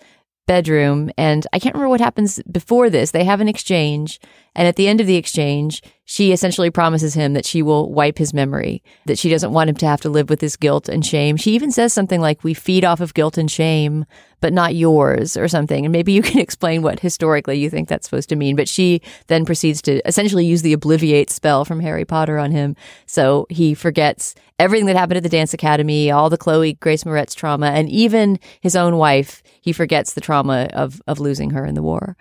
[0.47, 3.11] bedroom and I can't remember what happens before this.
[3.11, 4.20] They have an exchange
[4.55, 8.19] and at the end of the exchange, she essentially promises him that she will wipe
[8.19, 11.05] his memory, that she doesn't want him to have to live with this guilt and
[11.05, 11.37] shame.
[11.37, 14.05] She even says something like, we feed off of guilt and shame,
[14.41, 15.85] but not yours or something.
[15.87, 18.55] And maybe you can explain what historically you think that's supposed to mean.
[18.55, 22.77] But she then proceeds to essentially use the obliviate spell from Harry Potter on him.
[23.07, 27.35] So he forgets everything that happened at the dance academy, all the Chloe Grace Moretz
[27.35, 29.43] trauma, and even his own wife.
[29.63, 32.17] He forgets the trauma of, of losing her in the war.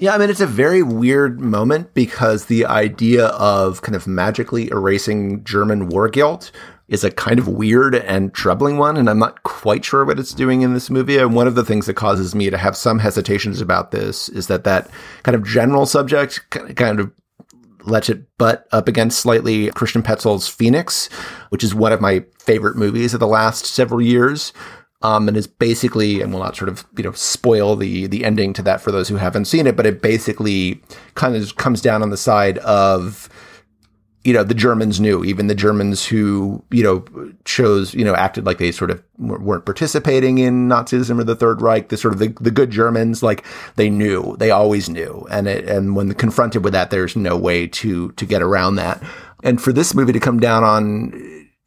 [0.00, 4.70] Yeah, I mean, it's a very weird moment because the idea of kind of magically
[4.70, 6.52] erasing German war guilt
[6.86, 10.32] is a kind of weird and troubling one, and I'm not quite sure what it's
[10.32, 11.18] doing in this movie.
[11.18, 14.46] And one of the things that causes me to have some hesitations about this is
[14.46, 14.88] that that
[15.24, 17.10] kind of general subject kind of
[17.82, 21.08] lets it butt up against slightly Christian Petzold's Phoenix,
[21.48, 24.52] which is one of my favorite movies of the last several years.
[25.00, 28.52] Um, and is basically, and will not sort of, you know, spoil the the ending
[28.54, 30.82] to that for those who haven't seen it, but it basically
[31.14, 33.28] kind of comes down on the side of,
[34.24, 37.04] you know, the Germans knew, even the Germans who, you know,
[37.44, 41.62] chose, you know, acted like they sort of weren't participating in Nazism or the Third
[41.62, 41.90] Reich.
[41.90, 43.44] The sort of the, the good Germans, like
[43.76, 47.68] they knew, they always knew, and it, and when confronted with that, there's no way
[47.68, 49.00] to to get around that.
[49.44, 51.12] And for this movie to come down on,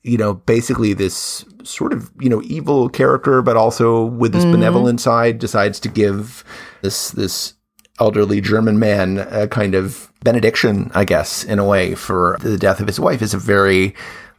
[0.04, 4.52] you know, basically this sort of, you know, evil character, but also with this Mhm.
[4.52, 6.44] benevolent side, decides to give
[6.82, 7.54] this this
[8.00, 12.80] elderly German man a kind of benediction, I guess, in a way, for the death
[12.80, 13.94] of his wife is a very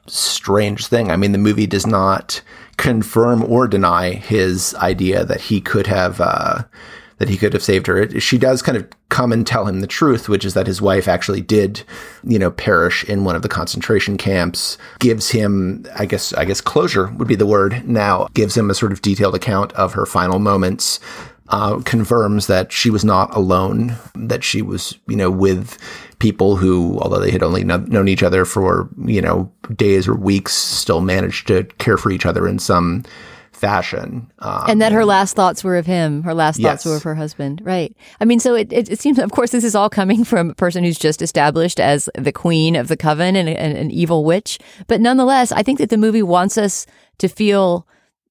[0.07, 1.11] strange thing.
[1.11, 2.41] I mean, the movie does not
[2.77, 6.63] confirm or deny his idea that he could have uh,
[7.23, 8.19] that he could have saved her.
[8.19, 11.07] She does kind of come and tell him the truth, which is that his wife
[11.07, 11.85] actually did,
[12.25, 14.77] you know, perish in one of the concentration camps.
[14.99, 17.89] Gives him, I guess, I guess closure would be the word.
[17.89, 20.99] Now gives him a sort of detailed account of her final moments
[21.51, 25.79] uh, confirms that she was not alone, that she was, you know, with
[26.19, 30.17] people who, although they had only kno- known each other for, you know, days or
[30.17, 33.05] weeks, still managed to care for each other in some
[33.63, 34.29] fashion.
[34.41, 36.25] Um, and that her last thoughts were of him.
[36.25, 37.63] Her last thoughts were of her husband.
[37.65, 37.97] Right.
[38.21, 40.55] I mean, so it, it, it seems, of course, this is all coming from a
[40.55, 44.59] person who's just established as the queen of the coven and, and an evil witch.
[44.89, 46.87] But nonetheless, I think that the movie wants us
[47.19, 47.87] to feel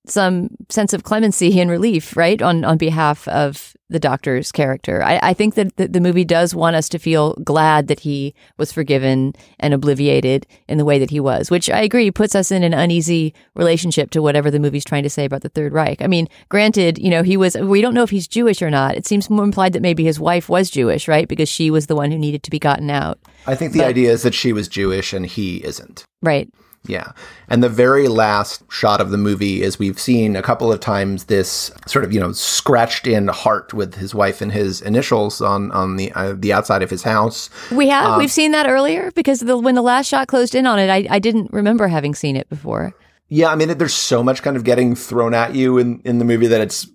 [0.08, 5.04] some sense of clemency and relief, right, on on behalf of the doctor's character.
[5.04, 8.34] I, I think that the, the movie does want us to feel glad that he
[8.58, 12.52] was forgiven and obliviated in the way that he was, which I agree puts us
[12.52, 16.02] in an uneasy relationship to whatever the movie's trying to say about the Third Reich.
[16.02, 17.58] I mean, granted, you know, he was.
[17.58, 18.96] We don't know if he's Jewish or not.
[18.96, 21.96] It seems more implied that maybe his wife was Jewish, right, because she was the
[21.96, 24.54] one who needed to be gotten out, I think the but- idea is that she
[24.54, 26.06] was Jewish and he isn't.
[26.22, 26.50] right?
[26.88, 27.12] Yeah.
[27.48, 31.26] And the very last shot of the movie is we've seen a couple of times
[31.26, 35.72] this sort of, you know, scratched in heart with his wife and his initials on
[35.72, 37.50] on the uh, the outside of his house.
[37.72, 40.66] We have Um, we've seen that earlier because the, when the last shot closed in
[40.66, 42.94] on it, I, I didn't remember having seen it before.
[43.28, 46.26] Yeah, I mean there's so much kind of getting thrown at you in in the
[46.26, 46.88] movie that it's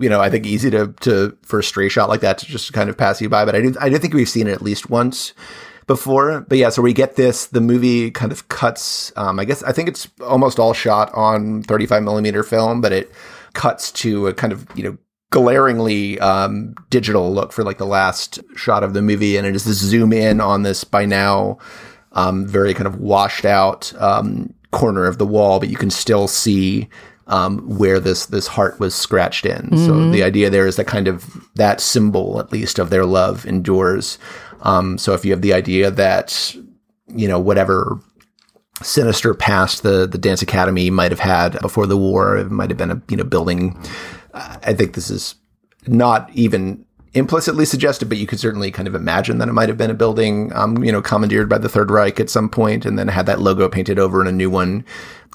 [0.00, 2.72] you know, I think easy to to for a stray shot like that to just
[2.72, 3.44] kind of pass you by.
[3.44, 5.32] But I do I do think we've seen it at least once
[5.86, 6.40] before.
[6.42, 7.46] But yeah, so we get this.
[7.46, 9.12] The movie kind of cuts.
[9.16, 13.12] Um, I guess I think it's almost all shot on 35 millimeter film, but it
[13.54, 14.98] cuts to a kind of you know
[15.30, 19.64] glaringly um, digital look for like the last shot of the movie, and it is
[19.64, 21.58] this zoom in on this by now
[22.12, 26.28] um, very kind of washed out um, corner of the wall, but you can still
[26.28, 26.88] see
[27.26, 29.62] um, where this this heart was scratched in.
[29.62, 29.86] Mm-hmm.
[29.86, 33.46] So the idea there is that kind of that symbol, at least, of their love
[33.46, 34.18] endures.
[34.62, 36.56] Um, so if you have the idea that
[37.08, 38.00] you know whatever
[38.82, 42.78] sinister past the the dance academy might have had before the war, it might have
[42.78, 43.76] been a you know building.
[44.34, 45.34] I think this is
[45.86, 46.84] not even
[47.14, 49.94] implicitly suggested, but you could certainly kind of imagine that it might have been a
[49.94, 53.26] building, um, you know, commandeered by the Third Reich at some point, and then had
[53.26, 54.84] that logo painted over and a new one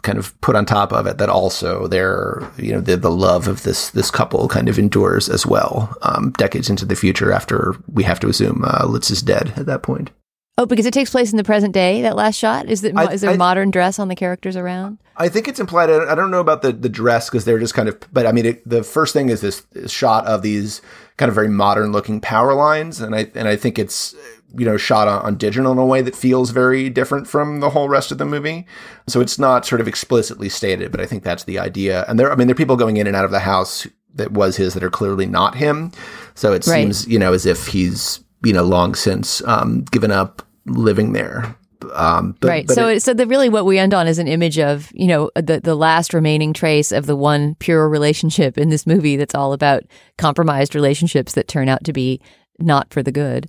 [0.04, 1.18] kind of put on top of it.
[1.18, 5.30] That also their, you know, the, the love of this this couple kind of endures
[5.30, 7.32] as well, um, decades into the future.
[7.32, 10.12] After we have to assume uh, Lutz is dead at that point.
[10.60, 12.02] Oh, because it takes place in the present day.
[12.02, 14.98] That last shot is that is there I, modern dress on the characters around?
[15.16, 15.92] I think it's implied.
[15.92, 18.00] I don't know about the the dress because they're just kind of.
[18.12, 20.82] But I mean, it, the first thing is this shot of these
[21.18, 24.16] kind of very modern looking power lines, and I and I think it's
[24.58, 27.70] you know shot on, on, digital in a way that feels very different from the
[27.70, 28.66] whole rest of the movie.
[29.06, 32.04] So it's not sort of explicitly stated, but I think that's the idea.
[32.08, 33.86] And there, I mean, there are people going in and out of the house
[34.16, 35.92] that was his that are clearly not him.
[36.34, 36.82] So it right.
[36.82, 41.56] seems you know as if he's you know long since um, given up living there.
[41.94, 42.68] Um, but, right.
[42.68, 45.08] But so, it, so the really what we end on is an image of you
[45.08, 49.36] know the the last remaining trace of the one pure relationship in this movie that's
[49.36, 49.84] all about
[50.18, 52.22] compromised relationships that turn out to be
[52.60, 53.48] not for the good.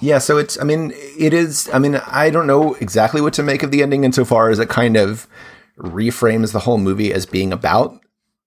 [0.00, 0.18] Yeah.
[0.18, 0.60] So it's.
[0.60, 1.70] I mean, it is.
[1.72, 4.68] I mean, I don't know exactly what to make of the ending insofar as it
[4.68, 5.26] kind of
[5.78, 7.98] reframes the whole movie as being about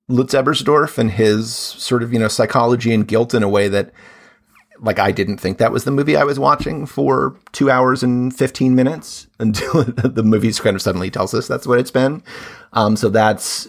[0.10, 3.92] Lutz Ebersdorf and his sort of you know psychology and guilt in a way that
[4.82, 8.36] like I didn't think that was the movie I was watching for two hours and
[8.36, 12.24] 15 minutes until the movie kind of suddenly tells us that's what it's been.
[12.74, 13.68] Um, so that's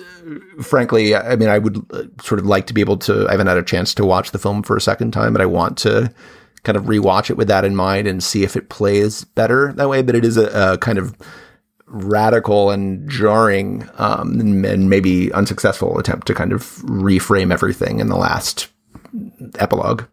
[0.61, 3.47] frankly, I mean, I would uh, sort of like to be able to, I haven't
[3.47, 6.13] had a chance to watch the film for a second time, but I want to
[6.63, 9.89] kind of rewatch it with that in mind and see if it plays better that
[9.89, 10.03] way.
[10.03, 11.15] But it is a, a kind of
[11.87, 18.17] radical and jarring, um, and maybe unsuccessful attempt to kind of reframe everything in the
[18.17, 18.69] last
[19.59, 20.05] epilogue.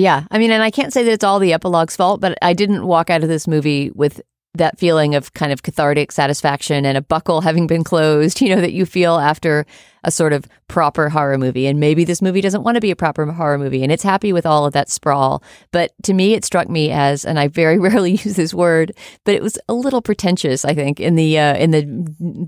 [0.00, 0.24] Yeah.
[0.30, 2.86] I mean, and I can't say that it's all the epilogue's fault, but I didn't
[2.86, 4.22] walk out of this movie with
[4.54, 8.60] that feeling of kind of cathartic satisfaction and a buckle having been closed, you know,
[8.60, 9.66] that you feel after
[10.04, 11.66] a sort of proper horror movie.
[11.66, 14.32] And maybe this movie doesn't want to be a proper horror movie and it's happy
[14.32, 15.42] with all of that sprawl.
[15.72, 18.92] But to me, it struck me as, and I very rarely use this word,
[19.24, 21.82] but it was a little pretentious, I think, in the, uh, in the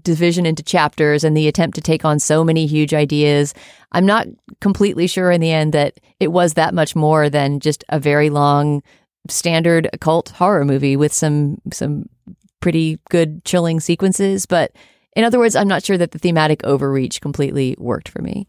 [0.02, 3.54] division into chapters and the attempt to take on so many huge ideas.
[3.92, 4.26] I'm not
[4.60, 8.30] completely sure in the end that it was that much more than just a very
[8.30, 8.82] long
[9.28, 12.08] standard occult horror movie with some some
[12.60, 14.72] pretty good chilling sequences but
[15.14, 18.46] in other words i'm not sure that the thematic overreach completely worked for me.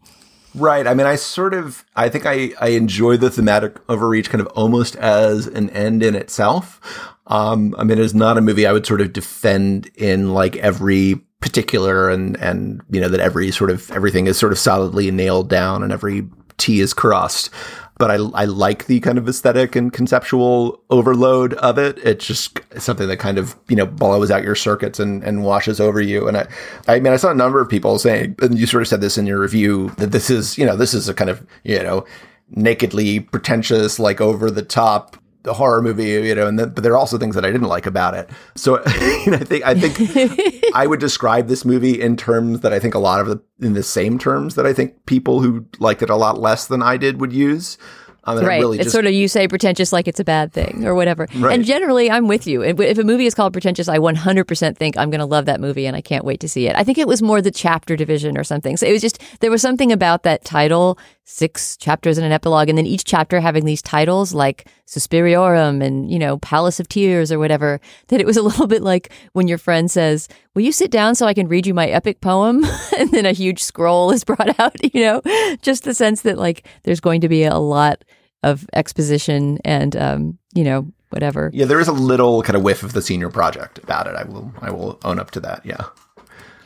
[0.54, 0.86] Right.
[0.86, 4.46] I mean i sort of i think i i enjoy the thematic overreach kind of
[4.48, 6.80] almost as an end in itself.
[7.26, 11.20] Um i mean it's not a movie i would sort of defend in like every
[11.40, 15.50] particular and and you know that every sort of everything is sort of solidly nailed
[15.50, 17.50] down and every T is crossed
[17.98, 21.98] but I, I like the kind of aesthetic and conceptual overload of it.
[21.98, 25.80] It's just something that kind of, you know, blows out your circuits and, and washes
[25.80, 26.26] over you.
[26.26, 26.46] And I,
[26.88, 29.16] I mean, I saw a number of people saying, and you sort of said this
[29.16, 32.04] in your review, that this is, you know, this is a kind of, you know,
[32.50, 36.92] nakedly pretentious, like over the top the horror movie, you know, and then, but there
[36.92, 38.28] are also things that I didn't like about it.
[38.56, 38.82] So
[39.24, 42.78] you know, I think I think I would describe this movie in terms that I
[42.80, 46.02] think a lot of the in the same terms that I think people who liked
[46.02, 47.78] it a lot less than I did would use.
[48.26, 48.58] Um, right.
[48.58, 51.28] Really it's just, sort of you say pretentious like it's a bad thing or whatever.
[51.36, 51.54] Right.
[51.54, 52.62] And generally, I'm with you.
[52.62, 55.86] If a movie is called pretentious, I 100% think I'm going to love that movie
[55.86, 56.74] and I can't wait to see it.
[56.74, 58.76] I think it was more the chapter division or something.
[58.76, 62.68] So it was just, there was something about that title, six chapters and an epilogue,
[62.68, 67.32] and then each chapter having these titles like Suspiriorum and, you know, Palace of Tears
[67.32, 70.72] or whatever, that it was a little bit like when your friend says, Will you
[70.72, 72.64] sit down so I can read you my epic poem?
[72.98, 75.22] and then a huge scroll is brought out, you know,
[75.62, 78.04] just the sense that like there's going to be a lot
[78.42, 81.50] of exposition and um, you know whatever.
[81.54, 84.14] Yeah, there is a little kind of whiff of the senior project about it.
[84.14, 85.64] I will I will own up to that.
[85.64, 85.86] Yeah.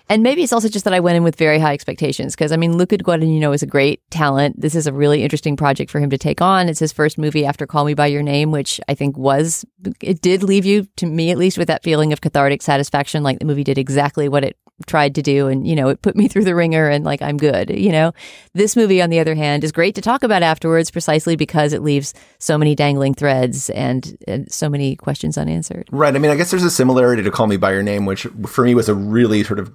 [0.08, 2.56] And maybe it's also just that I went in with very high expectations because I
[2.56, 4.60] mean, Luca Guadagnino is a great talent.
[4.60, 6.68] This is a really interesting project for him to take on.
[6.68, 9.64] It's his first movie after Call Me by Your Name, which I think was
[10.02, 13.38] it did leave you to me at least with that feeling of cathartic satisfaction, like
[13.38, 14.56] the movie did exactly what it
[14.86, 17.36] tried to do and you know it put me through the ringer and like i'm
[17.36, 18.12] good you know?
[18.54, 21.82] This movie on the other hand is great to talk about afterwards precisely because it
[21.82, 25.88] leaves so many dangling threads and, and so many questions unanswered.
[25.92, 26.14] Right.
[26.14, 28.64] I mean, I guess there's a similarity to Call Me by Your Name, which for
[28.64, 29.72] me was a really sort of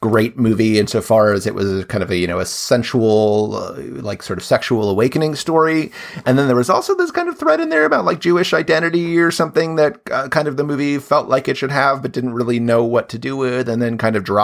[0.00, 4.22] great movie insofar as it was kind of a you know a sensual, uh, like
[4.22, 5.90] sort of sexual awakening story,
[6.26, 9.18] and then there was also this kind of thread in there about like Jewish identity
[9.18, 12.34] or something that uh, kind of the movie felt like it should have, but didn't
[12.34, 14.43] really know what to do with, and then kind of dropped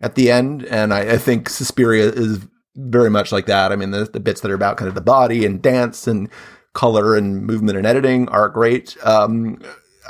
[0.00, 0.64] at the end.
[0.64, 3.72] And I, I think Suspiria is very much like that.
[3.72, 6.28] I mean, the, the bits that are about kind of the body and dance and
[6.74, 8.96] color and movement and editing are great.
[9.02, 9.60] Um,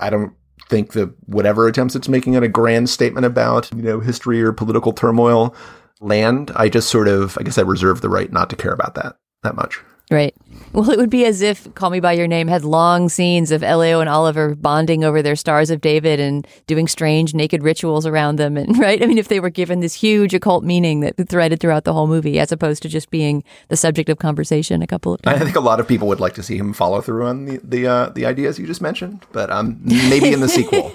[0.01, 0.33] I don't
[0.69, 4.53] think that whatever attempts it's making at a grand statement about, you know, history or
[4.53, 5.55] political turmoil
[6.01, 6.51] land.
[6.57, 9.17] I just sort of, I guess I reserve the right not to care about that
[9.43, 9.81] that much.
[10.11, 10.37] Right.
[10.73, 13.65] Well, it would be as if Call Me By Your Name had long scenes of
[13.65, 18.37] Elio and Oliver bonding over their Stars of David and doing strange naked rituals around
[18.37, 18.57] them.
[18.57, 19.03] And right.
[19.03, 22.07] I mean, if they were given this huge occult meaning that threaded throughout the whole
[22.07, 25.41] movie, as opposed to just being the subject of conversation a couple of times.
[25.41, 27.61] I think a lot of people would like to see him follow through on the
[27.65, 30.93] the uh, the ideas you just mentioned, but um, maybe in the sequel.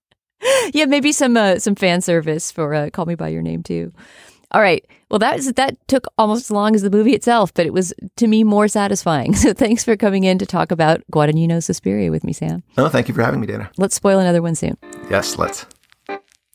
[0.72, 3.92] yeah, maybe some uh, some fan service for uh, Call Me By Your Name too.
[4.52, 4.84] All right.
[5.10, 7.92] Well, that is that took almost as long as the movie itself, but it was
[8.16, 9.34] to me more satisfying.
[9.40, 12.62] So thanks for coming in to talk about Guadagnino Suspiria with me, Sam.
[12.76, 13.70] No, thank you for having me, Dana.
[13.78, 14.76] Let's spoil another one soon.
[15.08, 15.64] Yes, let's.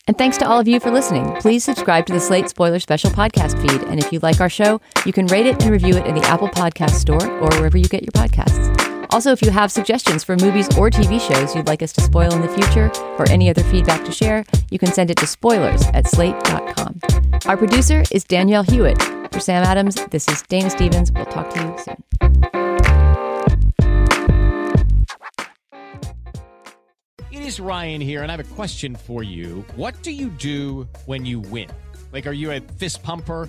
[0.06, 1.34] And thanks to all of you for listening.
[1.40, 3.82] Please subscribe to the Slate Spoiler Special podcast feed.
[3.88, 6.22] And if you like our show, you can rate it and review it in the
[6.22, 8.85] Apple Podcast Store or wherever you get your podcasts.
[9.10, 12.32] Also, if you have suggestions for movies or TV shows you'd like us to spoil
[12.32, 15.82] in the future or any other feedback to share, you can send it to spoilers
[15.88, 17.00] at slate.com.
[17.46, 19.00] Our producer is Danielle Hewitt.
[19.32, 21.12] For Sam Adams, this is Dana Stevens.
[21.12, 21.96] We'll talk to you soon.
[27.30, 29.64] It is Ryan here, and I have a question for you.
[29.76, 31.68] What do you do when you win?
[32.12, 33.48] Like, are you a fist pumper?